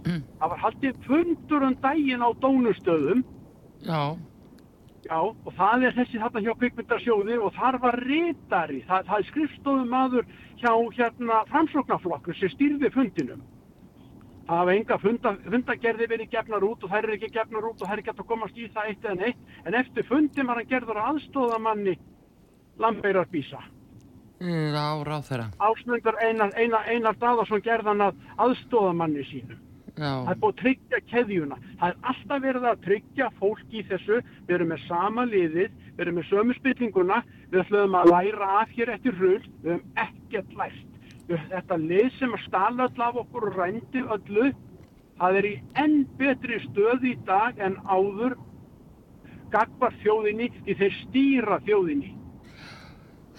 Það 0.00 0.48
var 0.50 0.60
haldið 0.64 1.00
fundur 1.06 1.64
um 1.66 1.74
daginn 1.82 2.24
á 2.24 2.30
dónustöðum 2.40 3.22
já, 3.84 4.16
Já, 5.08 5.16
og 5.16 5.54
það 5.56 5.86
er 5.88 5.94
þessi 5.96 6.18
þarna 6.20 6.42
hjá 6.44 6.50
kvikmyndarsjóði 6.60 7.38
og 7.40 7.54
þar 7.56 7.78
var 7.80 7.96
reytari, 8.04 8.82
það, 8.88 9.06
það 9.08 9.16
er 9.16 9.28
skrifstofumadur 9.30 10.26
hjá 10.60 10.72
hérna 10.98 11.38
framsóknarflokkur 11.48 12.36
sem 12.36 12.52
stýrði 12.52 12.90
fundinum. 12.92 13.40
Það 14.50 14.60
hafa 14.60 14.74
enga 14.74 14.98
funda, 14.98 15.32
fundagerði 15.46 16.08
verið 16.10 16.30
gefnar 16.34 16.66
út 16.66 16.84
og 16.84 16.92
þær 16.92 17.06
eru 17.06 17.16
ekki 17.16 17.32
gefnar 17.36 17.68
út 17.70 17.80
og 17.80 17.88
þær 17.88 17.94
er 17.94 18.02
ekki 18.02 18.12
hægt 18.12 18.22
að 18.24 18.28
komast 18.32 18.58
í 18.58 18.68
það 18.74 18.90
eitt 18.90 19.04
eða 19.06 19.16
neitt. 19.22 19.42
En 19.64 19.78
eftir 19.80 20.08
fundin 20.08 20.50
var 20.50 20.60
hann 20.60 20.70
gerður 20.74 21.02
aðstóðamanni 21.06 21.96
Lambeirar 22.80 23.30
Bísa. 23.30 23.62
já, 24.40 24.86
ráð 25.06 25.26
þeirra. 25.30 25.48
Ásmundur 25.60 26.20
Einar, 26.20 26.52
Einar, 26.56 26.88
Einar 26.88 27.16
Daðarsson 27.20 27.62
gerðan 27.64 28.04
að 28.10 28.20
aðstóðamanni 28.36 29.24
sínum. 29.30 29.69
Það 30.00 30.30
er 30.32 30.38
búið 30.40 30.52
að 30.52 30.60
tryggja 30.60 31.00
keðjuna. 31.10 31.56
Það 31.80 31.90
er 31.90 31.96
alltaf 32.10 32.42
verið 32.44 32.66
að 32.70 32.84
tryggja 32.86 33.26
fólk 33.40 33.74
í 33.76 33.82
þessu. 33.90 34.20
Við 34.46 34.54
erum 34.56 34.70
með 34.72 34.84
sama 34.86 35.24
liðið, 35.28 35.74
við 35.96 36.04
erum 36.04 36.16
með 36.20 36.28
sömu 36.30 36.56
spillinguna, 36.56 37.18
við 37.50 37.62
ætlum 37.64 37.98
að 38.00 38.12
læra 38.14 38.50
af 38.62 38.72
hér 38.76 38.94
eftir 38.96 39.18
hrul, 39.18 39.40
við 39.60 39.74
höfum 39.74 40.04
ekkert 40.04 40.54
lært. 40.60 40.86
Þetta 41.30 41.76
lið 41.78 42.08
sem 42.18 42.32
að 42.34 42.46
stala 42.46 42.86
öll 42.88 43.04
af 43.06 43.18
okkur 43.24 43.50
og 43.50 43.58
rændi 43.60 44.04
öllu, 44.16 44.52
það 45.20 45.36
er 45.40 45.50
í 45.50 45.52
enn 45.82 45.98
betri 46.18 46.62
stöð 46.64 47.04
í 47.06 47.12
dag 47.28 47.60
en 47.60 47.76
áður 47.84 48.38
gagvar 49.52 49.94
þjóðinni 50.00 50.48
því 50.64 50.78
þeir 50.80 50.96
stýra 51.04 51.60
þjóðinni. 51.68 52.14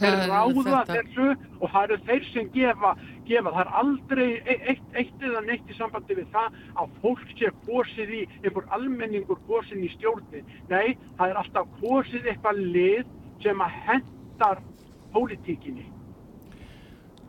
Þeir 0.01 0.17
ráða 0.31 0.81
þessu 0.89 1.27
og 1.59 1.69
það 1.69 1.83
eru 1.83 1.97
þeir 2.07 2.27
sem 2.31 2.49
gefa, 2.55 2.95
gefa. 3.27 3.53
það 3.53 3.61
er 3.63 3.71
aldrei 3.81 4.27
eitt, 4.49 4.83
eitt 4.97 5.25
eða 5.29 5.45
neitt 5.45 5.69
í 5.69 5.77
sambandi 5.77 6.17
við 6.17 6.27
það 6.33 6.59
að 6.81 6.97
fólk 7.03 7.23
sé 7.37 7.53
kosið 7.67 8.17
í 8.17 8.25
einhver 8.41 8.67
almenningur 8.77 9.41
kosin 9.49 9.85
í 9.85 9.93
stjórnir. 9.95 10.43
Nei, 10.73 10.97
það 11.19 11.29
er 11.29 11.41
alltaf 11.43 11.79
kosið 11.83 12.29
eitthvað 12.33 12.61
lið 12.73 13.15
sem 13.45 13.65
að 13.65 13.79
hendar 13.87 14.61
pólitíkinni. 15.13 15.87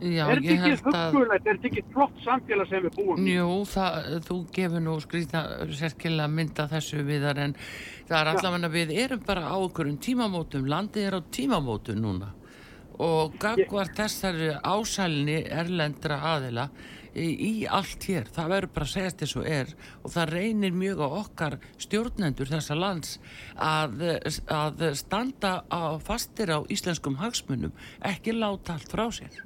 já, 0.03 0.25
er 0.27 0.41
þetta 0.41 0.53
ekki 0.53 0.83
huggulegt, 0.83 1.45
er 1.47 1.57
þetta 1.57 1.67
ekki 1.69 1.83
flott 1.93 2.15
samfélag 2.25 2.67
sem 2.67 2.81
við 2.83 2.95
búum? 2.97 3.27
Jú, 3.29 3.49
það, 3.69 4.07
þú 4.25 4.37
gefur 4.57 4.83
nú 4.83 4.95
skrýtna 4.99 5.43
sérskilega 5.79 6.27
mynda 6.27 6.65
þessu 6.73 7.05
viðar 7.07 7.39
en 7.39 7.53
það 8.09 8.17
er 8.19 8.31
allavega 8.33 8.71
við 8.73 8.95
erum 9.05 9.21
bara 9.23 9.45
á 9.47 9.55
okkurum 9.55 9.99
tímamótum, 10.03 10.65
landið 10.67 11.07
er 11.07 11.19
á 11.19 11.21
tímamótum 11.37 12.01
núna 12.03 12.33
og 13.01 13.37
gagvar 13.41 13.89
þessari 13.95 14.51
ásælni 14.61 15.39
erlendra 15.49 16.19
aðila 16.33 16.67
í, 17.13 17.65
allt 17.69 18.07
hér, 18.09 18.27
það 18.33 18.51
verður 18.53 18.73
bara 18.75 18.87
að 18.87 18.93
segjast 18.93 19.23
eins 19.23 19.35
og 19.37 19.47
er 19.49 19.71
og 20.01 20.13
það 20.13 20.33
reynir 20.33 20.75
mjög 20.77 21.03
á 21.05 21.07
okkar 21.21 21.57
stjórnendur 21.81 22.49
þessa 22.49 22.77
lands 22.77 23.15
að, 23.55 24.03
að 24.49 24.85
standa 24.97 25.53
á 25.69 25.97
fastir 26.03 26.53
á 26.53 26.65
íslenskum 26.73 27.19
hagsmunum, 27.21 27.73
ekki 28.01 28.35
láta 28.35 28.77
allt 28.77 28.93
frá 28.93 29.05
sér. 29.13 29.43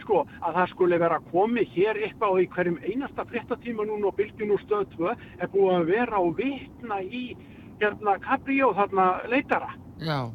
sko 0.00 0.22
að 0.40 0.54
það 0.56 0.70
skuli 0.72 0.98
vera 0.98 1.20
komið 1.30 1.72
hér 1.74 1.98
eitthvað 2.00 2.34
og 2.34 2.40
í 2.40 2.50
hverjum 2.54 2.78
einasta 2.80 3.28
fréttatíma 3.28 3.84
núna 3.84 4.08
og 4.08 4.16
bylgjum 4.16 4.54
úr 4.56 4.62
stöð 4.64 4.86
2 4.96 5.10
er 5.12 5.50
búið 5.52 5.74
að 5.76 5.88
vera 5.92 6.20
og 6.24 6.36
vitna 6.38 7.02
í 7.04 7.24
hérna 7.78 8.16
Cabrio 8.24 8.72
þarna 8.74 9.08
leitara. 9.28 9.74
Já, 10.00 10.32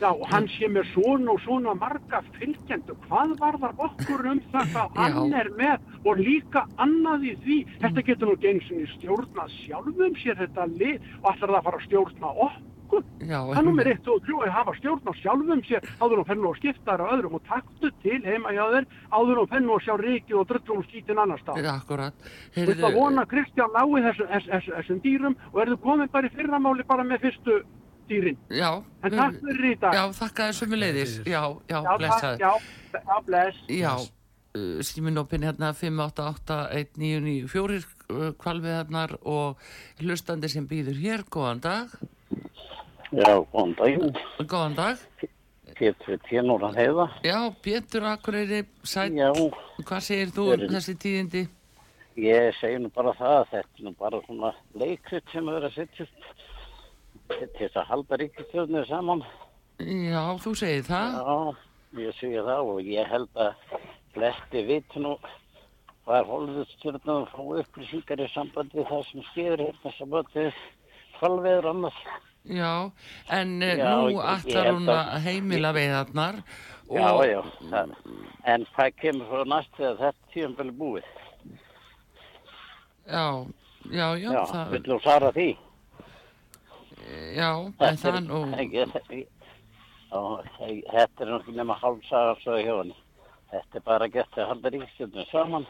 Já, 0.00 0.08
og 0.10 0.24
hann 0.32 0.48
sé 0.48 0.68
með 0.72 0.88
svona 0.94 1.34
og 1.34 1.42
svona 1.44 1.74
marga 1.76 2.22
fylgjendur. 2.38 2.96
Hvað 3.04 3.34
var 3.42 3.58
það 3.60 3.84
okkur 3.86 4.30
um 4.32 4.40
það 4.54 4.78
að 4.80 4.98
hann 5.16 5.34
er 5.42 5.52
með 5.58 6.08
og 6.08 6.22
líka 6.24 6.64
annað 6.80 7.28
í 7.28 7.34
því? 7.44 7.58
Þetta 7.84 8.06
getur 8.08 8.30
nú 8.30 8.38
ekki 8.38 8.54
einu 8.54 8.66
sinni 8.68 8.88
stjórnað 8.96 9.54
sjálfum 9.58 10.18
sér 10.22 10.40
þetta 10.40 10.66
lið 10.72 10.96
og 11.20 11.30
allar 11.34 11.52
það 11.52 11.60
að 11.60 11.68
fara 11.68 11.82
að 11.82 11.86
stjórna 11.88 12.34
morgun. 12.90 13.04
Já, 13.20 13.38
Það 13.40 13.58
er 13.58 13.64
nummer 13.64 13.88
1 13.90 14.08
og 14.10 14.22
3 14.26 14.38
að 14.44 14.52
hafa 14.54 14.74
stjórn 14.78 15.10
á 15.10 15.12
sjálfum 15.20 15.62
sér 15.66 15.86
áður 16.00 16.22
og 16.22 16.28
fennu 16.28 16.48
og 16.50 16.56
skipta 16.58 16.94
þær 16.96 17.02
á 17.06 17.12
öðrum 17.14 17.36
og 17.38 17.42
taktu 17.46 17.90
til 18.02 18.20
heima 18.24 18.54
hjá 18.54 18.64
þér 18.74 18.86
áður 19.10 19.42
og 19.42 19.50
fennu 19.50 19.74
og 19.74 19.84
sjá 19.84 19.94
reiki 20.00 20.34
og 20.34 20.46
drullum 20.50 20.82
og 20.82 20.88
skítin 20.88 21.20
annar 21.20 21.40
stað. 21.42 21.60
Já, 21.62 21.72
akkurat. 21.74 22.14
Þú 22.54 22.66
veist 22.70 22.86
að 22.88 22.96
vona 22.98 23.26
Kristján 23.30 23.76
þessu, 23.76 24.26
þessum 24.76 25.02
dýrum 25.04 25.36
og 25.52 25.60
er 25.62 25.74
þú 25.74 25.78
komin 25.84 26.10
bara 26.12 26.26
í 26.26 26.34
fyrramáli 26.34 26.86
bara 26.88 27.04
með 27.06 27.26
fyrstu 27.28 27.60
dýrin. 28.10 28.36
Já, 28.50 28.70
En 29.06 29.10
takk 29.16 29.34
fyrir 29.44 29.66
í 29.70 29.74
dag. 29.80 29.92
Já, 29.96 30.02
þakka 30.20 30.40
þér 30.50 30.56
sömu 30.60 30.76
leiðis. 30.80 31.12
Já, 31.24 31.32
já, 31.32 31.40
já, 31.70 31.78
takk, 31.86 31.98
blessaður. 32.02 32.38
já, 32.40 32.52
já, 32.98 33.16
bless. 33.28 33.56
Já, 33.80 33.92
uh, 34.60 34.78
síminópin 34.90 35.42
hérna 35.46 35.68
5881994 35.78 37.84
uh, 38.10 38.32
kvalviðarnar 38.42 39.10
og 39.22 39.48
hlustandi 40.02 40.48
sem 40.52 40.64
býður 40.70 40.96
hér, 41.00 41.20
góðan 41.30 41.60
dag. 41.64 41.86
Já, 43.10 43.32
góðan 43.52 43.74
daginn. 43.78 44.14
Góðan 44.44 44.74
dag. 44.78 44.96
Pétur 45.80 46.18
Tjenóran 46.28 46.74
heiða. 46.76 47.06
Já, 47.24 47.38
Pétur 47.64 48.04
Akureyri, 48.10 48.60
sætt, 48.84 49.14
Já, 49.16 49.30
hvað 49.86 50.00
segir 50.04 50.28
þú 50.36 50.42
um 50.58 50.66
þessi 50.74 50.94
tíðindi? 51.00 51.42
ég 52.20 52.52
segi 52.58 52.76
nú 52.82 52.88
bara 52.92 53.12
það 53.16 53.32
að 53.38 53.46
þetta 53.54 53.72
er 53.78 53.82
nú 53.86 53.92
bara 53.96 54.18
svona 54.26 54.50
leikrit 54.76 55.24
sem 55.32 55.46
er 55.48 55.62
að 55.64 55.72
setja 55.78 56.04
upp 56.04 56.20
til 57.38 57.48
þess 57.58 57.76
að 57.80 57.88
halda 57.90 58.18
ríkistjórnir 58.20 58.86
saman. 58.88 59.22
Já, 59.80 60.22
þú 60.44 60.54
segir 60.60 60.82
það. 60.88 61.18
Já, 61.20 62.02
ég 62.04 62.16
segi 62.20 62.42
það 62.46 62.72
og 62.74 62.80
ég 62.84 63.10
held 63.10 63.30
að 63.40 63.76
flesti 64.14 64.64
viti 64.68 65.00
nú 65.04 65.14
hvað 66.06 66.26
hólfustjórnum 66.32 67.28
fá 67.30 67.40
upplýsingar 67.62 68.24
í 68.24 68.28
sambandi 68.34 68.80
við 68.80 68.88
það 68.90 69.06
sem 69.10 69.24
skeður 69.30 69.62
hérna 69.68 69.92
sambandi 69.98 70.44
kvalveður 71.18 71.70
annars. 71.74 72.00
Já, 72.50 72.72
en 73.36 73.50
uh, 73.62 73.72
Já, 73.76 73.84
nú 73.84 74.20
held 74.24 74.54
hún 74.72 74.86
að- 74.88 75.10
að 75.12 75.24
heimila 75.26 75.72
veiðarnar 75.76 76.38
Já, 76.90 77.10
já, 77.28 77.40
það, 77.70 77.90
en 78.48 78.64
hvað 78.74 78.94
kemur 79.02 79.26
svo 79.28 79.42
næst 79.44 79.74
þegar 79.76 79.98
þetta 80.00 80.30
tíum 80.32 80.54
vel 80.58 80.70
búið? 80.80 81.04
já, 83.06 83.26
já, 83.90 84.06
já, 84.16 84.32
Já, 84.32 84.40
það, 84.50 84.70
vill 84.72 84.82
þú 84.88 84.98
svara 85.04 85.30
því? 85.36 85.48
Já, 87.36 87.50
en 88.16 88.26
nú, 88.26 88.40
Ég- 88.60 89.28
Já, 90.10 90.20
ég- 90.66 90.86
þetta 90.90 91.22
er 91.24 91.32
ekki 91.36 91.52
nema 91.54 91.76
hálfsagar 91.78 92.40
svo 92.42 92.56
hjá 92.58 92.72
henni. 92.80 92.96
Þetta 93.50 93.78
er 93.78 93.84
bara 93.86 94.08
gett 94.10 94.38
að 94.38 94.48
halda 94.50 94.72
ríkstjórnum 94.74 95.26
saman. 95.30 95.66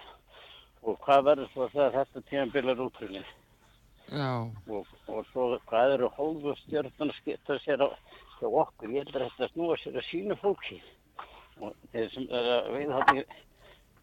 Og 0.82 0.96
hvað 1.04 1.26
verður 1.26 1.50
svo 1.52 1.66
þegar 1.74 1.92
þetta 1.98 2.22
tímabil 2.30 2.70
er 2.72 2.80
útrunni 2.80 3.20
já, 4.10 4.30
og, 4.72 4.86
og 5.12 5.26
svo 5.28 5.58
hvað 5.68 5.92
eru 5.98 6.08
hálfustjórnum 6.16 7.10
að 7.12 7.18
skipta 7.18 7.58
sér 7.60 7.84
á 7.84 7.88
okkur. 8.48 8.88
Ég 8.96 9.04
heldur 9.04 9.26
að 9.26 9.34
þetta 9.36 9.50
snúa 9.52 9.76
sér 9.82 10.00
að 10.00 10.08
sínu 10.08 10.38
fólki. 10.40 10.80
Og 11.60 11.74
þeir 11.92 12.08
sem 12.14 12.24
er 12.32 12.48
að 12.54 12.70
veið 12.78 12.94
hann 12.96 13.20
í, 13.20 13.24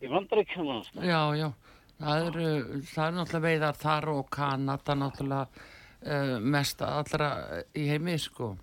vandaríkjum 0.05 0.69
já, 1.01 1.21
já, 1.33 1.47
það 1.97 2.27
eru, 2.27 2.45
það 2.85 3.07
eru 3.07 3.17
náttúrulega 3.17 3.45
veiðar 3.47 3.79
þar 3.81 4.09
og 4.13 4.27
Kanada 4.37 4.95
náttúrulega 5.01 5.47
uh, 6.07 6.39
mest 6.39 6.81
allra 6.81 7.29
í 7.75 7.87
heimi, 7.91 8.17
sko, 8.19 8.53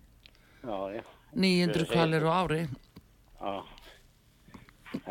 Já, 0.65 0.77
já, 0.97 1.03
900 1.35 1.87
kvalir 1.91 2.25
á 2.25 2.33
ári, 2.45 2.61
já. 3.41 3.55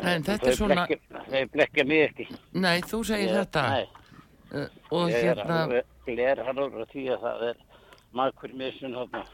en 0.02 0.22
þetta 0.26 0.48
er 0.50 0.56
svona, 0.58 0.86
Þau 1.30 1.44
blekja 1.52 1.84
mig 1.86 2.02
ekki. 2.10 2.26
nei, 2.54 2.80
þú 2.82 3.02
segir 3.06 3.28
Ég- 3.30 3.38
þetta, 3.42 3.64
Nei. 3.70 3.86
uh, 4.54 4.68
og 4.90 5.08
Ég 5.10 5.16
er 5.20 5.36
hérna, 5.36 5.62
alveg 5.64 5.84
glerharður 6.06 6.82
á 6.82 6.86
því 6.92 7.04
að 7.14 7.20
það 7.28 7.42
er 7.50 7.56
makur 8.14 8.52
missun 8.54 8.94
þarna. 8.98 9.24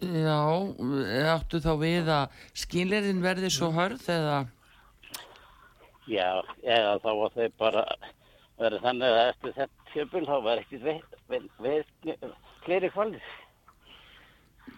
já, 0.00 0.40
áttu 1.32 1.60
þá 1.64 1.72
við 1.80 2.08
að 2.12 2.34
skilirinn 2.54 3.22
verði 3.24 3.50
svo 3.50 3.70
hörð 3.72 4.04
eða, 4.12 4.46
Já, 6.06 6.38
eða 6.62 7.00
þá 7.02 7.08
var 7.18 7.32
þau 7.34 7.46
bara 7.58 7.80
verið 8.60 8.82
þannig 8.84 9.08
að 9.16 9.22
eftir 9.30 9.54
þetta 9.56 9.85
tjöpul 9.96 10.24
þá 10.28 10.36
var 10.44 10.62
ekkert 10.62 12.32
fleiri 12.66 12.90
kvalir. 12.94 13.26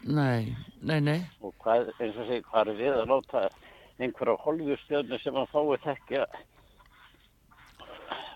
nei, 0.04 0.54
nei, 0.81 1.00
nei, 1.00 1.20
Og 1.42 1.54
hvað, 1.62 1.90
eins 1.98 2.16
og 2.16 2.28
segi, 2.28 2.44
hvað 2.50 2.70
er 2.72 2.78
við 2.78 2.96
að 3.00 3.11
láta 3.12 3.48
einhverja 3.98 4.37
holgjustjörnu 4.44 5.18
sem 5.22 5.38
að 5.40 5.48
fái 5.52 5.78
tekja 5.85 6.26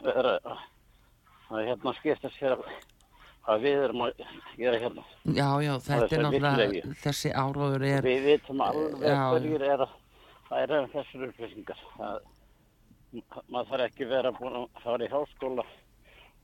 vera 0.02 0.32
að 1.52 1.68
hérna 1.68 1.92
skipta 1.98 2.30
sér 2.34 2.56
að 2.56 2.64
hvað 3.42 3.64
við 3.66 3.80
erum 3.84 4.04
að 4.06 4.20
gera 4.58 4.78
hérna. 4.82 5.04
já, 5.24 5.48
já, 5.66 5.72
þetta 5.86 6.16
er 6.16 6.24
náttúrulega, 6.26 6.92
þessi 7.02 7.32
áróður 7.34 7.86
er, 7.88 8.06
Við 8.06 8.26
vitum 8.28 8.62
alveg 8.62 9.00
hverjir 9.02 9.64
er 9.66 9.84
að 9.86 9.96
færa 10.48 10.82
um 10.82 10.90
þessar 10.92 11.26
upplýsingar. 11.28 11.80
Það, 11.96 12.18
maður 13.48 13.70
þarf 13.72 13.86
ekki 13.88 14.08
vera 14.10 14.32
búin 14.36 14.58
að 14.62 14.82
fara 14.84 15.06
í 15.06 15.12
háskóla 15.12 15.64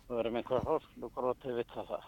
og 0.09 0.17
vera 0.19 0.31
með 0.33 0.41
einhver 0.43 0.69
háskóla 0.69 1.33
og 1.33 1.43
til 1.43 1.51
að 1.53 1.59
vita 1.63 1.85
það. 1.89 2.07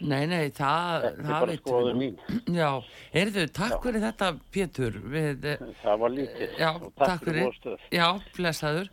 nei, 0.00 0.26
nei, 0.28 0.50
það, 0.50 1.02
Þetta 1.02 1.08
er 1.08 1.24
það 1.24 1.40
bara 1.40 1.56
við 1.56 1.92
nú. 1.92 2.00
mín. 2.00 2.16
Já, 2.56 2.70
heyrðu, 3.14 3.44
takk 3.56 3.82
fyrir 3.84 4.04
þetta 4.06 4.30
Pétur 4.52 4.98
við, 5.16 5.44
eh, 5.44 5.66
Það 5.82 5.98
var 6.04 6.10
lítið. 6.16 6.56
já, 6.58 6.70
og 6.74 6.92
takk 6.96 7.24
fyrir 7.24 7.46
góðstöð. 7.46 7.78
Já, 7.92 8.08
blessaður 8.36 8.90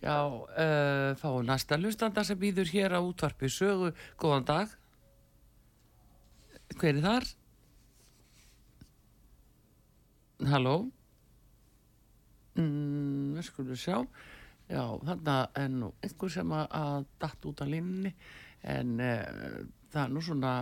Já, 0.00 0.16
uh, 0.32 1.12
fáum 1.20 1.44
næsta 1.44 1.76
lustanda 1.76 2.24
sem 2.24 2.38
býður 2.40 2.70
hér 2.72 2.94
á 2.96 3.00
útvarpi 3.04 3.50
sögu 3.52 3.92
Góðan 4.16 4.46
dag 4.48 4.68
Hver 6.80 6.96
er 6.96 7.02
þar? 7.04 7.26
Halló 10.48 10.76
mm, 12.56 13.36
Við 13.36 13.44
skulum 13.50 13.76
sjá 13.76 13.98
Já, 14.70 14.84
þarna 15.02 15.36
er 15.58 15.72
nú 15.74 15.90
einhver 16.04 16.30
sem 16.30 16.52
að, 16.54 16.66
að 16.78 17.08
datt 17.22 17.48
út 17.50 17.62
af 17.64 17.70
línni 17.70 18.12
en 18.70 19.00
uh, 19.02 19.64
það 19.90 20.04
er 20.04 20.14
nú 20.14 20.22
svona 20.22 20.52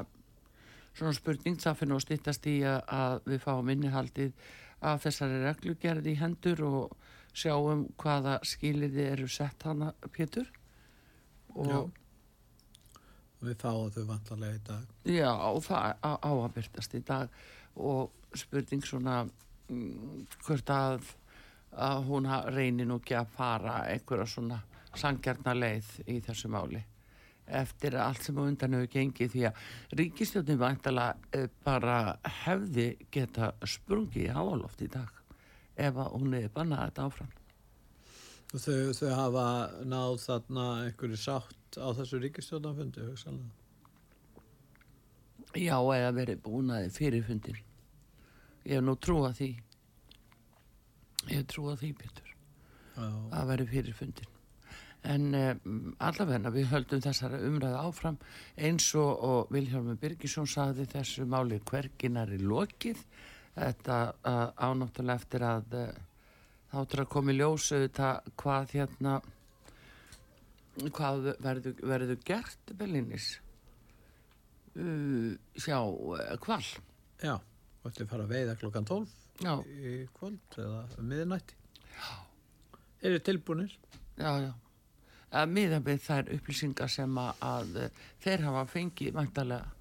svona 0.98 1.14
spurning 1.14 1.60
það 1.60 1.84
nú 1.90 1.98
að 1.98 2.06
styttast 2.06 2.48
í 2.50 2.56
að, 2.66 2.80
að 2.90 3.28
við 3.28 3.44
fáum 3.44 3.70
innihaldið 3.74 4.48
af 4.88 5.04
þessari 5.04 5.38
reglugerði 5.44 6.14
í 6.14 6.18
hendur 6.18 6.64
og 6.66 6.96
sjáum 7.38 7.86
hvaða 8.00 8.38
skiliði 8.46 9.06
eru 9.12 9.28
sett 9.30 9.62
hana, 9.66 9.92
Pétur 10.14 10.48
og 11.54 11.70
Já. 11.70 11.80
Við 13.38 13.54
fáum 13.60 13.90
þau 13.94 14.04
vantarlega 14.08 14.56
í 14.56 14.62
dag. 14.66 14.86
Já, 15.06 15.30
og 15.30 15.60
það 15.62 15.92
á, 16.02 16.10
á 16.18 16.30
að 16.32 16.54
byrtast 16.56 16.94
í 16.98 17.00
dag 17.06 17.36
og 17.78 18.34
spurning 18.34 18.82
svona 18.82 19.20
mm, 19.70 20.24
hvort 20.42 20.72
að, 20.74 21.12
að 21.78 22.04
hún 22.10 22.28
reynir 22.54 22.88
nú 22.88 22.98
ekki 23.00 23.16
að 23.18 23.34
fara 23.38 23.80
einhverja 23.92 24.28
svona 24.34 24.62
sangjarna 24.98 25.54
leið 25.54 25.90
í 26.10 26.20
þessu 26.24 26.50
máli 26.50 26.84
eftir 27.48 27.96
allt 27.96 28.22
sem 28.22 28.38
undan 28.38 28.76
hefur 28.76 28.90
gengið 28.92 29.32
því 29.32 29.44
að 29.48 29.60
ríkistjóðin 30.00 30.60
væntalega 30.60 31.44
bara 31.64 31.98
hefði 32.44 32.90
geta 33.14 33.52
sprungið 33.64 34.26
í 34.26 34.34
háaloft 34.36 34.82
í 34.84 34.90
dag 34.92 35.22
ef 35.78 35.96
að 35.96 36.10
hún 36.16 36.34
hefði 36.34 36.50
bannað 36.54 36.84
þetta 36.88 37.06
áfram. 37.06 37.30
Og 38.48 38.62
þau, 38.64 38.92
þau 38.96 39.08
hafa 39.12 39.46
náð 39.84 40.18
þarna 40.24 40.66
einhverju 40.86 41.20
sátt 41.20 41.78
á 41.78 41.88
þessu 41.98 42.20
ríkistjórnafundi, 42.22 43.06
hugsanlega. 43.10 43.54
Já, 45.56 45.76
eða 45.76 46.12
verið 46.16 46.40
búnaði 46.44 46.92
fyrir 46.92 47.24
fundin. 47.24 47.58
Ég 48.64 48.78
hef 48.78 48.84
nú 48.84 48.96
trúað 49.00 49.38
því. 49.40 49.50
Ég 51.28 51.36
hef 51.42 51.46
trúað 51.52 51.84
því, 51.84 51.92
Pétur. 52.02 52.34
Já, 52.98 53.06
að 53.38 53.48
veri 53.52 53.68
fyrir 53.70 53.94
fundin 53.94 54.34
en 55.06 55.30
um, 55.34 55.94
allavegna 56.02 56.50
við 56.52 56.70
höldum 56.72 57.02
þessara 57.02 57.40
umræða 57.46 57.82
áfram 57.86 58.18
eins 58.56 58.88
og, 58.98 59.10
og 59.22 59.52
Vilhjálmur 59.54 59.98
Birgisson 60.00 60.48
saði 60.50 60.88
þessu 60.90 61.26
máli 61.28 61.60
hverginar 61.68 62.32
í 62.34 62.40
lokið. 62.42 63.00
Þetta 63.58 63.98
uh, 64.26 64.44
ánáttúrulega 64.54 65.18
eftir 65.18 65.44
að 65.46 65.76
uh, 65.78 65.88
þáttur 66.72 67.04
að 67.04 67.12
komi 67.14 67.36
ljós 67.36 67.70
auðvitað 67.72 68.32
hvað 68.42 68.74
hérna 68.76 69.18
hvað 70.94 71.32
verður, 71.42 71.78
verður 71.90 72.20
gert 72.26 72.74
Bellinis 72.78 73.32
uh, 74.78 75.32
sjá 75.58 75.78
kval 76.42 76.62
já. 77.22 77.38
Og 77.38 77.90
ætli 77.92 78.08
fara 78.10 78.26
að 78.26 78.34
veiða 78.34 78.58
klokkan 78.58 78.86
12 78.86 79.27
já, 79.44 79.54
í 79.64 79.96
kvöld 80.18 80.58
eða 80.58 80.84
um 80.98 81.12
miðnætti. 81.12 81.58
Já. 81.96 82.08
Eru 83.08 83.20
tilbúinir? 83.22 83.76
já, 84.18 84.32
já 84.48 84.52
að 85.28 85.50
miða 85.52 85.80
við 85.84 85.98
þær 86.06 86.30
upplýsingar 86.36 86.92
sem 86.92 87.18
að, 87.20 87.42
að 87.44 87.74
eh, 87.82 88.04
þeir 88.24 88.46
hafa 88.46 88.62
fengið 88.70 89.18
mæntalega 89.18 89.74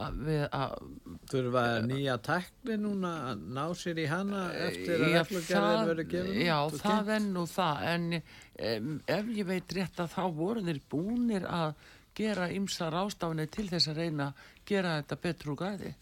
Þurfa 0.00 1.62
nýja 1.84 2.14
tækni 2.24 2.76
núna 2.80 3.10
að 3.30 3.40
ná 3.52 3.64
sér 3.76 3.98
í 4.00 4.06
hana 4.08 4.46
eftir 4.56 5.02
að 5.02 5.10
Já, 5.12 5.18
reglugerðin 5.18 5.88
verður 5.90 6.06
gefin 6.12 6.38
já, 6.40 6.54
og 6.62 6.76
það 6.80 7.10
er 7.16 7.26
nú 7.26 7.42
það 7.50 7.82
en 7.90 8.06
um, 8.16 8.94
ef 9.16 9.32
ég 9.36 9.48
veit 9.50 9.74
rétt 9.76 10.00
að 10.00 10.14
þá 10.14 10.22
voru 10.38 10.62
þeir 10.64 10.80
búnir 10.94 11.44
að 11.44 11.74
gera 12.16 12.48
ymsar 12.54 12.96
ástafinni 13.02 13.46
til 13.52 13.66
þess 13.68 13.90
að 13.92 14.00
reyna 14.00 14.30
að 14.30 14.46
gera 14.70 14.96
þetta 15.02 15.20
betur 15.26 15.52
úr 15.52 15.60
gæði. 15.66 15.92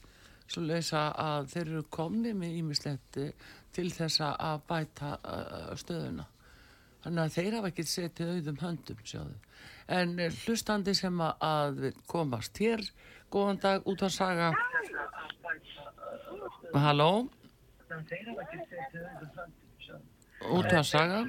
Svo 0.49 0.63
leysa 0.65 1.11
að 1.21 1.51
þeir 1.53 1.67
eru 1.69 1.83
komni 1.93 2.33
með 2.37 2.55
ýmislegt 2.63 3.19
eh, 3.21 3.33
til 3.77 3.91
þess 3.93 4.23
að 4.25 4.63
bæta 4.69 5.11
uh, 5.21 5.73
stöðuna. 5.77 6.25
Þannig 7.05 7.23
að 7.25 7.35
þeir 7.37 7.57
hafa 7.59 7.71
ekki 7.71 7.85
setið 7.87 8.31
auðum 8.35 8.61
höndum, 8.63 9.03
sjáðu. 9.07 9.37
En 9.99 10.15
eh, 10.25 10.33
hlustandi 10.45 10.95
sem 10.97 11.21
að- 11.21 11.93
komast 12.09 12.59
hér, 12.65 12.81
góðan 13.33 13.61
dag, 13.61 13.85
út 13.93 14.03
að 14.03 14.15
saga. 14.17 14.49
Halló? 16.75 17.29
Út 20.49 20.73
að 20.73 20.85
saga. 20.89 21.23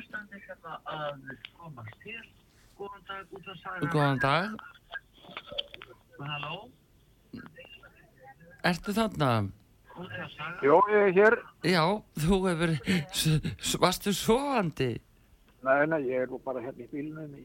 Góðan 3.92 4.20
dag. 4.24 4.56
Ertu 8.68 8.92
þarna? 8.96 9.30
Jó, 10.64 10.80
ég 10.92 11.00
er 11.00 11.14
hér. 11.16 11.36
Já, 11.68 11.84
þú 12.20 12.38
hefur, 12.48 12.74
varstu 13.84 14.14
sofandi? 14.16 14.94
Nei, 15.68 15.80
nei, 15.92 16.00
ég 16.08 16.24
er 16.24 16.38
bara 16.44 16.62
hérna 16.64 16.86
í 16.86 16.88
bílnum 16.92 17.34
í 17.36 17.44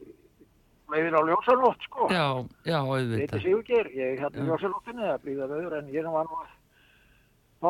leiðin 0.91 1.17
á 1.19 1.21
ljósanótt, 1.27 1.81
sko. 1.87 2.07
Já, 2.13 2.27
já, 2.63 2.77
Ég 2.79 2.91
heiti 2.91 3.01
auðvitað. 3.01 3.41
Sigurgeir, 3.43 3.89
ég 3.95 4.13
er 4.13 4.21
hérna 4.23 4.43
í 4.43 4.47
ljósanóttinni 4.49 5.09
að 5.11 5.23
blíða 5.25 5.49
veður 5.51 5.77
en 5.79 5.89
ég 5.91 6.07
var 6.15 6.29
nú 6.29 6.39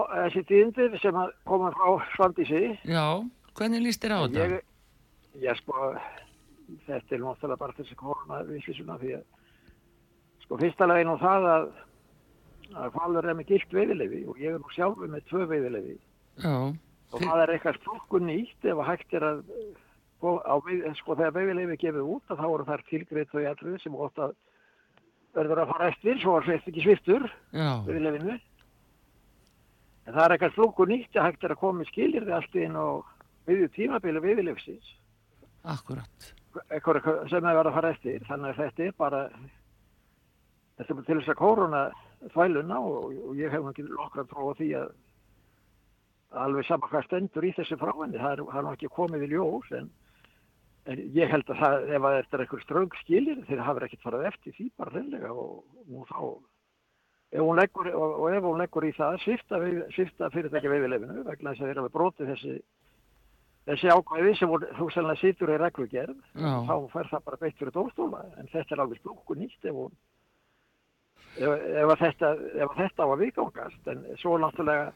að 0.01 0.13
þessi 0.25 0.45
tíðindir 0.51 0.99
sem 1.01 1.19
koma 1.49 1.71
frá 1.73 1.89
Svandísi. 2.17 2.61
Já, 2.85 3.05
hvernig 3.57 3.85
líst 3.85 4.05
þér 4.05 4.13
á 4.13 4.19
þetta? 4.25 4.45
Ég, 4.45 4.69
ég 5.45 5.61
sko, 5.61 5.89
þetta 6.85 7.17
er 7.17 7.25
náttúrulega 7.25 7.61
bara 7.61 7.77
þessi 7.79 7.97
korona 8.01 8.43
viðslýsuna 8.49 8.99
því 9.01 9.17
að 9.17 9.25
sko 10.45 10.61
fyrsta 10.61 10.89
legin 10.89 11.13
og 11.13 11.21
það 11.23 11.49
að 11.55 11.67
að 12.73 12.95
falur 12.95 13.27
er 13.27 13.37
með 13.37 13.51
gilt 13.53 13.75
veiðilefi 13.75 14.21
og 14.29 14.41
ég 14.41 14.55
er 14.55 14.61
nú 14.61 14.73
sjálfur 14.73 15.11
með 15.11 15.27
tvö 15.29 15.45
veiðilefi 15.51 15.95
og 16.45 17.21
það 17.21 17.43
er 17.43 17.53
eitthvað 17.53 17.81
flokkur 17.85 18.25
nýtt 18.25 18.65
ef 18.65 18.81
að 18.81 18.89
hægt 18.89 19.15
er 19.19 19.27
að 19.29 19.43
á, 20.25 20.55
sko 20.97 21.15
þegar 21.19 21.37
veiðilefi 21.37 21.79
gefið 21.83 22.11
út 22.15 22.33
að 22.33 22.41
þá 22.41 22.47
eru 22.49 22.67
þar 22.71 22.85
tilgrið 22.89 23.31
þau 23.31 23.45
atriði 23.51 23.81
sem 23.83 24.01
ofta 24.07 24.29
verður 25.35 25.63
að 25.63 25.71
fara 25.73 25.89
eftir 25.91 26.19
svo 26.21 26.35
að 26.39 26.49
sveitt 26.49 26.69
ekki 26.71 26.85
sviftur 26.87 27.29
veiðilefinu 27.53 28.35
en 28.35 30.13
það 30.13 30.23
er 30.25 30.35
eitthvað 30.35 30.57
flokkur 30.59 30.91
nýtt 30.91 31.17
að 31.19 31.29
hægt 31.29 31.45
er 31.45 31.55
að 31.55 31.61
koma 31.61 31.85
í 31.85 31.89
skilirði 31.91 32.37
allt 32.37 32.61
inn 32.61 32.77
og 32.79 33.09
viðju 33.49 33.71
tímabili 33.75 34.23
veiðilefsins 34.23 34.95
akkurat. 35.65 36.33
eitthvað 36.69 37.01
sem 37.29 37.45
er 37.45 37.57
verið 37.57 37.69
að 37.69 37.77
fara 37.77 37.93
eftir. 37.95 38.25
Þannig 38.29 38.51
að 38.51 38.59
þetta 38.61 38.85
er 38.85 38.97
bara 38.99 39.21
þetta 40.77 40.95
er 40.95 41.07
til 41.07 41.19
þess 41.19 41.31
að 41.33 41.41
kóruna 41.41 41.83
þvæluna 42.33 42.79
og, 42.79 43.11
og 43.29 43.35
ég 43.39 43.51
hef 43.53 43.67
ekki 43.71 43.85
nokkra 43.89 44.23
trú 44.29 44.49
á 44.49 44.53
því 44.57 44.69
að 44.79 44.89
alveg 46.45 46.65
sama 46.67 46.89
hvað 46.91 47.05
stendur 47.07 47.45
í 47.47 47.53
þessi 47.55 47.77
fráinni 47.79 48.19
það 48.19 48.33
er, 48.37 48.41
það 48.51 48.71
ekki 48.73 48.89
komið 48.95 49.23
í 49.27 49.29
ljós 49.31 49.69
en, 49.77 49.89
en 50.91 51.03
ég 51.15 51.31
held 51.31 51.47
að 51.53 51.61
það, 51.61 51.77
ef 51.95 52.07
að 52.09 52.17
þetta 52.17 52.37
er 52.39 52.43
eitthvað 52.45 52.63
ströng 52.65 52.97
skilir 53.03 53.43
þeir 53.47 53.63
hafa 53.67 53.85
ekkert 53.87 54.03
farað 54.07 54.27
eftir 54.31 54.55
því 54.57 54.67
bara 54.81 54.95
reynlega 54.97 55.31
og 55.31 55.85
nú 55.87 56.03
þá 56.09 56.19
ef 57.35 57.41
leggur, 57.59 57.87
og, 57.95 58.17
og 58.21 58.33
ef 58.35 58.43
hún 58.45 58.59
leggur 58.61 58.85
í 58.87 58.91
það 58.95 59.15
svifta, 59.23 59.59
við- 59.63 59.85
svifta 59.95 60.29
fyrirtækja 60.33 60.71
veiðilefinu 60.71 61.23
vegna 61.27 61.53
þess 61.53 61.63
að 61.65 61.71
þeir 61.71 61.79
hafa 61.81 61.93
brotið 61.95 62.29
þessi 62.33 62.55
þessi 63.65 63.89
ákvæði 63.95 64.33
sem 64.37 64.51
voru- 64.51 64.73
þú 64.77 64.89
selna 64.93 65.15
situr 65.17 65.51
í 65.55 65.57
reglugerð 65.57 66.19
þá 66.67 66.75
fer 66.93 67.09
það 67.13 67.23
bara 67.25 67.39
beitt 67.41 67.57
fyrir 67.59 67.73
dómstóla 67.73 68.19
en 68.37 68.51
þetta 68.51 68.75
er 68.75 68.83
alveg 68.83 68.99
splungu 69.01 69.35
nýtt 69.39 69.65
ef, 69.71 69.73
hún, 69.79 69.95
ef, 71.35 71.51
ef, 71.51 71.89
að 71.89 72.01
þetta, 72.03 72.31
að 72.65 72.77
þetta 72.79 73.05
á 73.05 73.07
að 73.07 73.21
viðgangast 73.23 73.91
en 73.93 74.05
svo 74.21 74.37
náttúrulega 74.41 74.91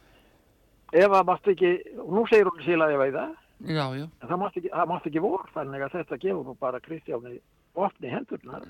ef 1.03 1.15
að 1.19 1.27
mátt 1.29 1.51
ekki, 1.53 1.71
og 2.01 2.11
nú 2.17 2.25
segir 2.29 2.49
hún 2.49 2.65
sílaði 2.65 2.97
að 2.97 3.03
veiða 3.05 3.25
já, 3.59 3.85
já, 3.99 4.05
en 4.05 4.29
það 4.29 4.41
mátt 4.43 4.61
ekki, 4.61 4.73
það 4.75 5.09
ekki 5.11 5.25
vor 5.25 5.49
þannig 5.55 5.85
að 5.85 5.97
þetta 5.97 6.21
gefur 6.25 6.47
nú 6.47 6.55
bara 6.59 6.83
Kristjáni 6.83 7.39
opni 7.79 8.11
hendurnar. 8.11 8.65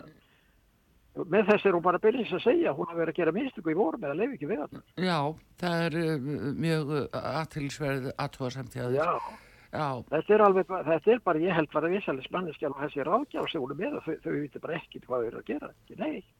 Með 1.19 1.49
þess 1.49 1.65
er 1.65 1.75
hún 1.75 1.83
bara 1.83 1.99
byrjins 1.99 2.31
að 2.37 2.43
segja 2.45 2.71
hún 2.77 2.87
hafi 2.87 3.01
verið 3.01 3.13
að 3.15 3.19
gera 3.19 3.35
minnstugu 3.35 3.73
í 3.73 3.77
vor 3.77 3.97
með 3.99 4.13
að 4.13 4.19
leiði 4.21 4.35
ekki 4.37 4.49
við 4.49 4.59
hann. 4.63 4.83
Já, 5.01 5.17
það 5.59 5.85
er 5.85 5.97
uh, 5.99 6.27
mjög 6.65 6.91
aðtilsverð 7.19 8.11
aðtúasamt 8.15 8.75
hjá 8.77 8.83
þér. 8.85 8.99
já, 8.99 9.37
Já, 9.69 10.01
þetta 10.09 10.33
er 10.33 10.41
alveg, 10.41 10.71
þetta 10.87 11.11
er 11.13 11.19
bara 11.21 11.41
ég 11.43 11.53
held 11.53 11.73
bara 11.73 11.89
visalis 11.91 12.29
manneskjál 12.33 12.71
og 12.71 12.79
þessi 12.81 13.03
ráðgjál 13.05 13.43
sem 13.51 13.61
hún 13.61 13.73
er 13.75 13.77
með 13.77 13.97
og 13.99 14.07
þau, 14.07 14.15
þau 14.23 14.31
viti 14.33 14.61
bara 14.63 14.77
ekkit 14.79 15.05
hvað 15.05 15.19
þau 15.19 15.27
eru 15.27 15.41
að 15.41 15.49
gera. 15.51 15.69
Ekki, 15.75 15.97
nei 15.99 16.15
mm, 16.15 16.38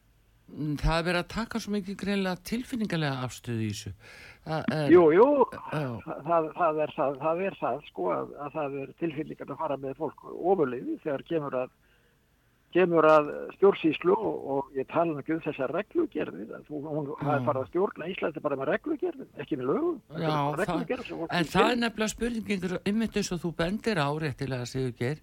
það 0.80 0.96
er 0.98 1.06
verið 1.08 1.22
að 1.22 1.30
taka 1.34 1.62
svo 1.64 1.74
mikið 1.76 1.98
greinlega 2.04 2.44
tilfinningarlega 2.50 3.26
afstöðu 3.28 3.66
í 3.66 3.70
þessu. 3.74 3.94
Er, 4.50 4.88
Jú, 4.90 5.04
jú, 5.14 5.28
það, 5.70 6.48
það, 6.56 6.80
er, 6.86 6.94
það, 6.96 7.20
það 7.22 7.44
er 7.50 7.58
það 7.60 7.84
sko 7.90 8.08
að, 8.16 8.32
að 8.46 8.56
það 8.56 8.78
er 8.84 8.94
tilfinningar 9.04 9.54
að 9.54 9.62
fara 9.62 9.78
með 9.78 10.00
fólk 10.00 10.26
ofurliði 10.32 10.98
þegar 11.04 11.26
kemur 11.28 11.58
að 11.60 11.78
kemur 12.74 13.06
að 13.10 13.30
stjórnsýslu 13.56 14.14
og, 14.14 14.36
og 14.54 14.76
ég 14.78 14.86
tala 14.92 15.10
nú 15.10 15.22
ekki 15.24 15.34
um 15.36 15.42
þessar 15.42 15.72
reglugerðir 15.74 16.52
það 16.68 17.32
er 17.34 17.46
bara 17.48 17.64
að 17.64 17.72
stjórna 17.72 18.10
Íslandi 18.12 18.44
bara 18.46 18.58
með 18.60 18.72
reglugerðir, 18.74 19.30
ekki 19.42 19.58
með 19.58 19.72
lögum. 19.72 19.98
Þetta 20.12 20.22
Já, 20.22 20.36
það- 20.60 21.04
sem 21.08 21.24
En 21.40 21.50
það 21.50 21.72
er 21.72 21.82
nefnilega 21.84 22.14
spurningingur 22.14 22.76
ymmit 22.92 23.18
eins 23.18 23.32
og 23.34 23.42
þú 23.42 23.54
bendir 23.58 24.02
á 24.02 24.10
réttilega 24.22 24.70
að, 24.70 25.20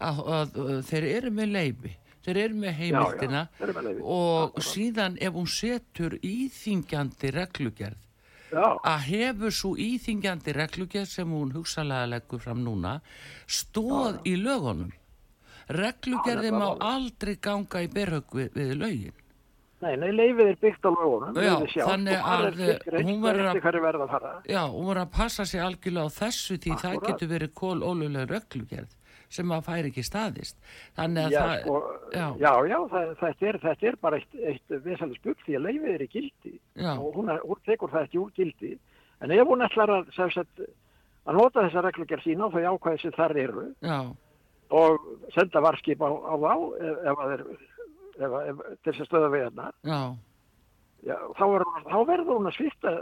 að, 0.00 0.60
að 0.60 0.84
þeir 0.90 1.08
eru 1.16 1.32
með 1.40 1.54
leifi 1.56 1.94
þeir 2.24 2.36
eru 2.44 2.54
með 2.62 2.74
heimildina 2.80 3.42
þeir 3.58 3.68
eru 3.68 3.82
með 3.86 4.00
og 4.04 4.50
Akkúrat. 4.50 4.68
síðan 4.70 5.18
ef 5.20 5.32
hún 5.38 5.46
setur 5.48 6.16
íþingjandi 6.20 7.30
reglugerð 7.38 8.06
Já, 8.50 8.66
að 8.82 9.04
hefur 9.06 9.52
svo 9.54 9.76
íþingjandi 9.78 10.52
reglugerð 10.56 11.06
sem 11.08 11.30
hún 11.30 11.52
hugsalega 11.54 12.08
leggur 12.10 12.40
fram 12.42 12.64
núna 12.66 12.96
stóð 13.46 14.18
í 14.26 14.34
lögunum. 14.42 14.90
Reglugerði 15.70 16.50
Já, 16.50 16.56
má 16.58 16.68
aldrei 16.82 17.36
ganga 17.38 17.82
í 17.84 17.88
berhögg 17.94 18.34
við, 18.34 18.48
við 18.58 18.72
lögin. 18.80 19.16
Nei, 19.80 19.94
nei, 19.96 20.10
leifið 20.12 20.48
er 20.50 20.56
byggt 20.60 20.82
á 20.84 20.90
lögunum 20.92 21.38
Já, 21.40 21.54
sjálft, 21.72 21.86
þannig 21.88 22.18
að, 22.20 22.48
tilgreint 22.58 23.06
hún 23.08 23.22
verður 23.22 23.46
að- 23.46 24.16
að 24.18 24.50
Já, 24.50 24.62
að 25.04 25.10
passa 25.14 25.46
sig 25.46 25.60
algjörlega 25.60 26.10
á 26.10 26.16
þessu 26.18 26.58
því 26.58 26.74
það 26.74 26.90
Akkúrat. 26.96 27.06
getur 27.14 27.28
verið 27.30 27.54
kól 27.54 27.80
ólulega 27.86 28.26
reglugerð 28.34 28.90
sem 29.30 29.54
að 29.54 29.64
færi 29.68 29.92
ekki 29.92 30.04
staðist. 30.06 30.58
Þannig 30.98 31.28
að 31.28 31.34
Já, 31.36 31.40
það, 31.40 31.56
sko, 31.62 31.80
já. 32.12 32.26
já, 32.42 32.52
já, 32.72 32.78
það, 32.92 33.14
þetta, 33.22 33.48
er, 33.52 33.60
þetta 33.64 33.90
er 33.90 33.98
bara 34.04 34.20
eitt, 34.20 34.38
eitt 34.52 34.76
vesalis 34.84 35.24
byggt 35.24 35.46
því 35.46 35.58
að 35.58 35.66
leifið 35.68 35.94
er 35.94 36.04
í 36.04 36.10
gildi. 36.16 36.54
Já, 36.74 36.92
og 36.96 37.18
hún, 37.18 37.32
er, 37.32 37.42
hún 37.46 37.64
tekur 37.68 37.94
það 37.94 38.08
ekki 38.08 38.22
úr 38.24 38.34
gildi. 38.36 38.74
En 39.20 39.34
ef 39.36 39.50
hún 39.50 39.62
ætlar 39.66 39.92
að, 39.92 40.12
sagt, 40.16 40.62
að 41.28 41.38
nota 41.38 41.64
þessa 41.66 41.84
reglugjör 41.84 42.22
sína 42.24 42.48
og 42.48 42.56
þau 42.56 42.74
ákvæði 42.74 43.02
sem 43.02 43.16
þar 43.16 43.36
eru 43.42 43.64
já, 43.84 43.98
og 44.80 45.08
senda 45.34 45.62
varskip 45.64 46.02
á, 46.02 46.08
á 46.08 46.34
þá 46.40 46.52
ef, 46.88 47.00
ef 47.12 47.24
að 47.24 47.34
er 47.34 47.42
ef, 48.20 48.36
ef, 48.40 48.62
til 48.84 48.92
þess 48.92 49.04
að 49.04 49.10
stöða 49.10 49.32
við 49.34 49.44
já, 49.90 50.00
já, 51.10 51.16
þá, 51.38 51.44
þá 51.90 51.98
verður 52.12 52.32
hún 52.38 52.50
að 52.50 52.56
svifta 52.58 52.94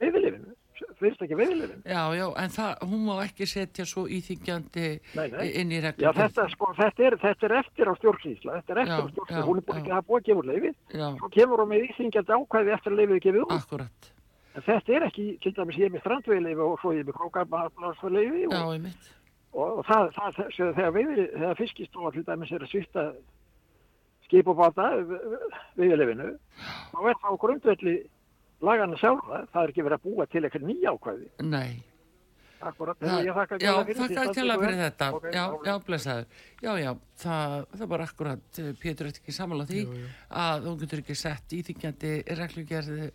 veiðilifinu, 0.00 0.56
fyrst 1.00 1.22
ekki 1.26 1.36
veiðilifinu 1.38 1.82
já, 1.94 2.02
já, 2.18 2.24
en 2.44 2.52
það, 2.54 2.70
hún 2.90 3.02
má 3.08 3.14
ekki 3.24 3.46
setja 3.50 3.86
svo 3.88 4.04
íþingjandi 4.08 4.86
Nei, 5.16 5.26
nei. 5.32 5.50
inn 5.62 5.72
í 5.72 5.78
Já, 5.80 5.84
reglugerð. 5.88 6.20
þetta, 6.22 6.46
sko, 6.54 6.70
þetta, 6.78 7.06
er, 7.10 7.16
þetta 7.24 7.48
er 7.50 7.54
eftir 7.60 7.90
á 7.90 7.94
stjórnsýsla, 8.00 8.56
þetta 8.60 8.74
er 8.76 8.82
eftir 8.84 8.94
Já, 8.94 9.00
á 9.00 9.10
stjórnsýsla, 9.10 9.40
já, 9.42 9.46
hún 9.50 9.60
er 9.60 9.66
búin 9.68 9.76
já. 9.76 9.82
ekki 9.82 9.94
að 9.98 10.06
búið 10.10 10.32
að 10.36 10.48
leifið, 10.52 10.74
Já, 11.00 11.06
svo 11.20 11.30
kemur 11.36 11.62
hún 11.64 11.70
með 11.74 11.86
íþingjandi 11.90 12.38
ákvæði 12.40 12.74
eftir 12.78 12.92
að 12.92 13.00
leifið 13.02 13.16
er 13.20 13.24
gefið 13.28 13.44
út. 13.46 13.56
akkurat, 13.58 14.10
En 14.50 14.62
þetta 14.66 14.92
er 14.96 15.04
ekki, 15.06 15.24
til 15.44 15.52
dæmis 15.54 15.76
ég 15.78 15.86
er 15.86 15.92
með 15.94 16.00
strandveileifi 16.02 16.64
og 16.66 16.78
svo 16.82 16.90
ég 16.96 17.04
er 17.04 17.06
með 17.06 17.18
krókablansveileifi 17.20 18.40
já, 18.42 18.48
og, 18.50 18.88
og, 19.54 19.76
og 19.78 19.84
það, 19.86 20.08
það, 20.16 20.40
það 20.40 20.72
þegar, 20.80 20.94
veiði, 20.96 21.26
þegar 21.36 21.60
fiskistofa 21.60 22.10
til 22.16 22.24
dæmis 22.26 22.50
er 22.56 22.64
að 22.66 22.72
svifta 22.72 23.04
skip 24.26 24.50
og 24.50 24.58
báta 24.58 24.88
veiðileifinu, 25.78 26.26
þá 26.90 26.98
er 27.10 27.16
það 27.22 27.30
á 27.30 27.40
grundvelli 27.44 27.94
lagana 28.60 28.96
sjálfa, 29.00 29.44
það 29.52 29.62
er 29.62 29.72
ekki 29.72 29.84
verið 29.86 29.98
að 30.00 30.04
búa 30.08 30.26
til 30.30 30.42
eitthvað 30.46 30.66
nýja 30.70 30.92
ákvæði. 30.96 31.30
nei. 31.50 31.70
Akkurat, 32.60 32.98
Það, 33.00 33.22
ég 33.24 33.32
þakka 33.32 33.56
já, 33.56 33.70
kærlega 33.72 33.84
fyrir 33.88 33.96
þakka 33.96 34.14
þetta, 34.20 34.32
kjalla 34.36 34.54
þetta 34.54 34.64
fyrir 34.66 34.80
er- 34.80 34.90
þetta. 34.90 35.06
Ok, 35.16 35.26
já, 35.32 35.44
já, 35.64 35.74
blessaður. 35.86 36.26
Já, 36.60 36.72
já, 36.76 36.90
það, 37.22 37.54
það 37.80 37.86
var 37.92 38.02
akkurat, 38.04 38.58
eh, 38.60 38.72
Pétur 38.82 39.06
er 39.06 39.12
ekki 39.14 39.32
sammála 39.32 39.64
því 39.70 39.84
að 40.42 40.66
hún 40.68 40.76
getur 40.82 41.00
ekki 41.00 41.16
sett 41.16 41.54
íþingjandi 41.56 42.12
reglugerði 42.36 43.06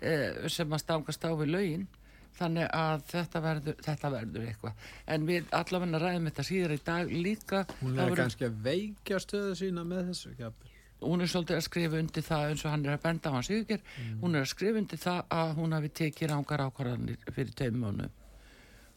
eh, 0.00 0.48
sem 0.48 0.72
að 0.72 0.80
stangast 0.86 1.28
á 1.28 1.30
við 1.36 1.52
lögin. 1.52 1.86
Þannig 2.34 2.70
að 2.74 3.04
þetta 3.12 3.42
verður, 3.44 3.76
þetta 3.84 4.10
verður 4.10 4.46
eitthvað. 4.48 4.88
En 5.06 5.26
við 5.28 5.52
allavega 5.54 6.00
ræðum 6.02 6.30
þetta 6.30 6.46
síðar 6.48 6.72
í 6.74 6.80
dag 6.88 7.12
líka. 7.12 7.60
Hún 7.82 8.00
er 8.00 8.16
kannski 8.18 8.48
að 8.48 8.56
veikja 8.64 9.20
stöðu 9.22 9.52
sína 9.60 9.84
með 9.84 10.08
þessu 10.10 10.32
kjapil. 10.40 10.73
Hún 11.04 11.20
er 11.24 11.30
svolítið 11.30 11.56
að 11.60 11.64
skrifa 11.68 11.98
undir 12.02 12.24
það 12.26 12.44
eins 12.50 12.64
og 12.64 12.70
hann 12.74 12.84
er 12.86 12.96
að 12.96 13.02
benda 13.06 13.30
á 13.30 13.34
hans 13.36 13.50
yfir 13.54 13.80
hún 14.22 14.34
er 14.34 14.44
að 14.44 14.50
skrifa 14.54 14.80
undir 14.82 14.98
það 15.04 15.20
að 15.38 15.54
hún 15.60 15.76
hafi 15.78 15.90
tekið 16.00 16.30
rángar 16.32 16.64
ákvarðanir 16.66 17.28
fyrir 17.36 17.76
mánu 17.84 18.08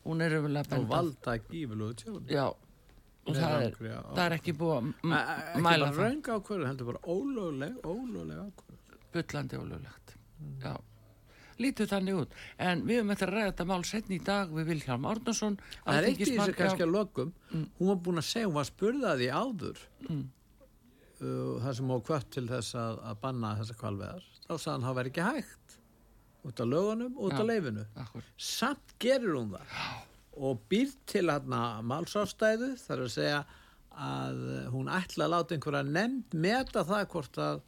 hún 0.08 0.22
er 0.24 0.38
umvel 0.40 0.56
að 0.56 0.66
Og 0.66 0.72
benda 0.72 0.96
valda 0.96 1.38
gífurlegu 1.52 1.94
tjóni. 2.00 2.28
já, 2.32 2.46
og 2.48 3.32
Með 3.36 3.42
það 3.44 3.64
er, 3.68 3.74
já. 3.92 3.98
það 4.16 4.26
er 4.26 4.36
ekki 4.38 4.54
búið 4.56 4.76
að 4.78 4.84
m- 4.88 5.14
E- 5.14 5.16
e- 5.16 5.40
ekki 5.52 5.64
mæla 5.66 5.86
bara 5.86 5.96
það. 5.96 6.04
raung 6.04 6.22
ákvörðun 6.38 6.68
heldur 6.72 6.86
bara 6.92 7.02
ólögleg 7.16 7.74
ólögleg 7.84 8.38
ákvörðun 8.46 9.02
bullandi 9.18 9.58
ólöglegt. 9.58 10.14
Já. 10.64 10.76
Lítið 11.58 11.88
þannig 11.90 12.18
út. 12.22 12.34
En 12.62 12.82
við 12.86 13.00
höfum 13.02 13.12
eftir 13.16 13.28
að 13.32 13.34
ræða 13.34 13.52
þetta 13.52 13.66
mál 13.66 13.84
setni 13.90 14.16
í 14.20 14.24
dag 14.24 14.50
við 14.54 14.68
Vilhjálm 14.70 15.06
Árnason 15.10 15.56
það 15.58 15.98
er 15.98 16.06
eitt 16.12 16.20
í 16.22 16.26
þessu 16.38 16.54
kannski 16.54 16.84
að 16.86 16.92
lokum. 16.94 17.32
Hún 17.52 17.88
var 17.90 17.96
búin 18.06 18.22
að 18.22 18.28
segja, 18.30 18.46
hún 18.48 18.54
var 18.60 18.68
spurðaði 18.70 19.30
áður. 19.34 19.80
Mm. 20.08 20.24
Það 21.20 21.72
sem 21.80 21.94
á 21.94 21.98
kvött 22.10 22.28
til 22.36 22.46
þess 22.50 22.76
að, 22.78 23.00
að 23.10 23.22
banna 23.24 23.54
þessa 23.62 23.78
kvalveðar 23.82 24.26
þá 24.48 24.54
sagði 24.56 24.74
hann 24.74 24.86
það 24.88 24.98
væri 25.00 25.12
ekki 25.14 25.28
hægt. 25.28 25.78
Út 26.48 26.62
af 26.64 26.70
lögunum, 26.72 27.16
út 27.20 27.34
af 27.36 27.44
Já. 27.44 27.48
leifinu 27.50 27.86
akkur, 28.00 28.28
samt 28.40 28.94
gerur 29.04 29.40
hún 29.42 29.56
það. 29.56 29.80
Og 30.38 30.60
býr 30.70 30.92
til 31.10 31.26
hérna 31.28 31.62
málsástæðu 31.84 32.76
þar 32.80 33.04
að 33.04 33.16
segja 33.16 33.40
að 33.98 34.44
hún 34.72 34.92
ætla 34.94 35.26
að 35.26 35.34
láta 35.34 35.58
einhverja 35.58 35.84
nefnd 35.90 36.38
meta 36.38 36.86
það 36.88 37.08
hvort 37.14 37.40
að, 37.42 37.64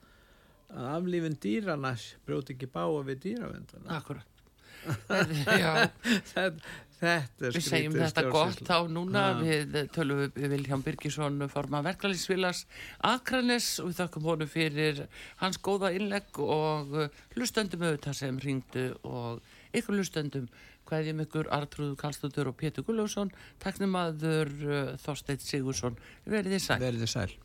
aflífin 0.94 1.40
dýrana 1.42 1.96
brjóti 2.28 2.54
ekki 2.54 2.70
báa 2.70 3.02
við 3.08 3.24
dýravenduna 3.26 3.98
akkurat. 3.98 4.36
Já, 5.60 5.90
er 6.44 6.54
við 7.00 7.60
segjum 7.64 7.96
þetta 7.96 8.24
gott 8.28 8.58
stjórnsýsla. 8.58 8.68
þá 8.70 8.94
núna 8.96 9.26
Já. 9.26 9.36
við 9.44 9.78
tölum 9.96 10.24
við 10.36 10.56
Vilhjálm 10.56 10.86
Birgisson 10.86 11.44
forma 11.52 11.84
verklælisvilas 11.86 12.66
Akranes 13.08 13.70
og 13.80 13.92
við 13.92 14.02
þakkum 14.02 14.28
honum 14.30 14.52
fyrir 14.52 15.04
hans 15.44 15.62
góða 15.64 15.94
innlegg 15.96 16.42
og 16.44 16.96
hlustendum 17.36 17.86
auðvitað 17.88 18.20
sem 18.20 18.42
ringdu 18.44 18.90
og 19.08 19.40
ykkur 19.74 20.00
hlustendum 20.00 20.50
hvaðjum 20.90 21.22
ykkur 21.26 21.52
Artrúð 21.54 21.94
Karlstóttur 22.00 22.50
og 22.50 22.58
Pétur 22.60 22.86
Gulljófsson 22.88 23.32
taknum 23.64 23.96
aður 24.00 24.56
uh, 24.66 24.96
Þorsteit 25.04 25.46
Sigursson 25.46 26.00
verið 26.26 26.58
þið 26.58 27.14
sæl 27.14 27.40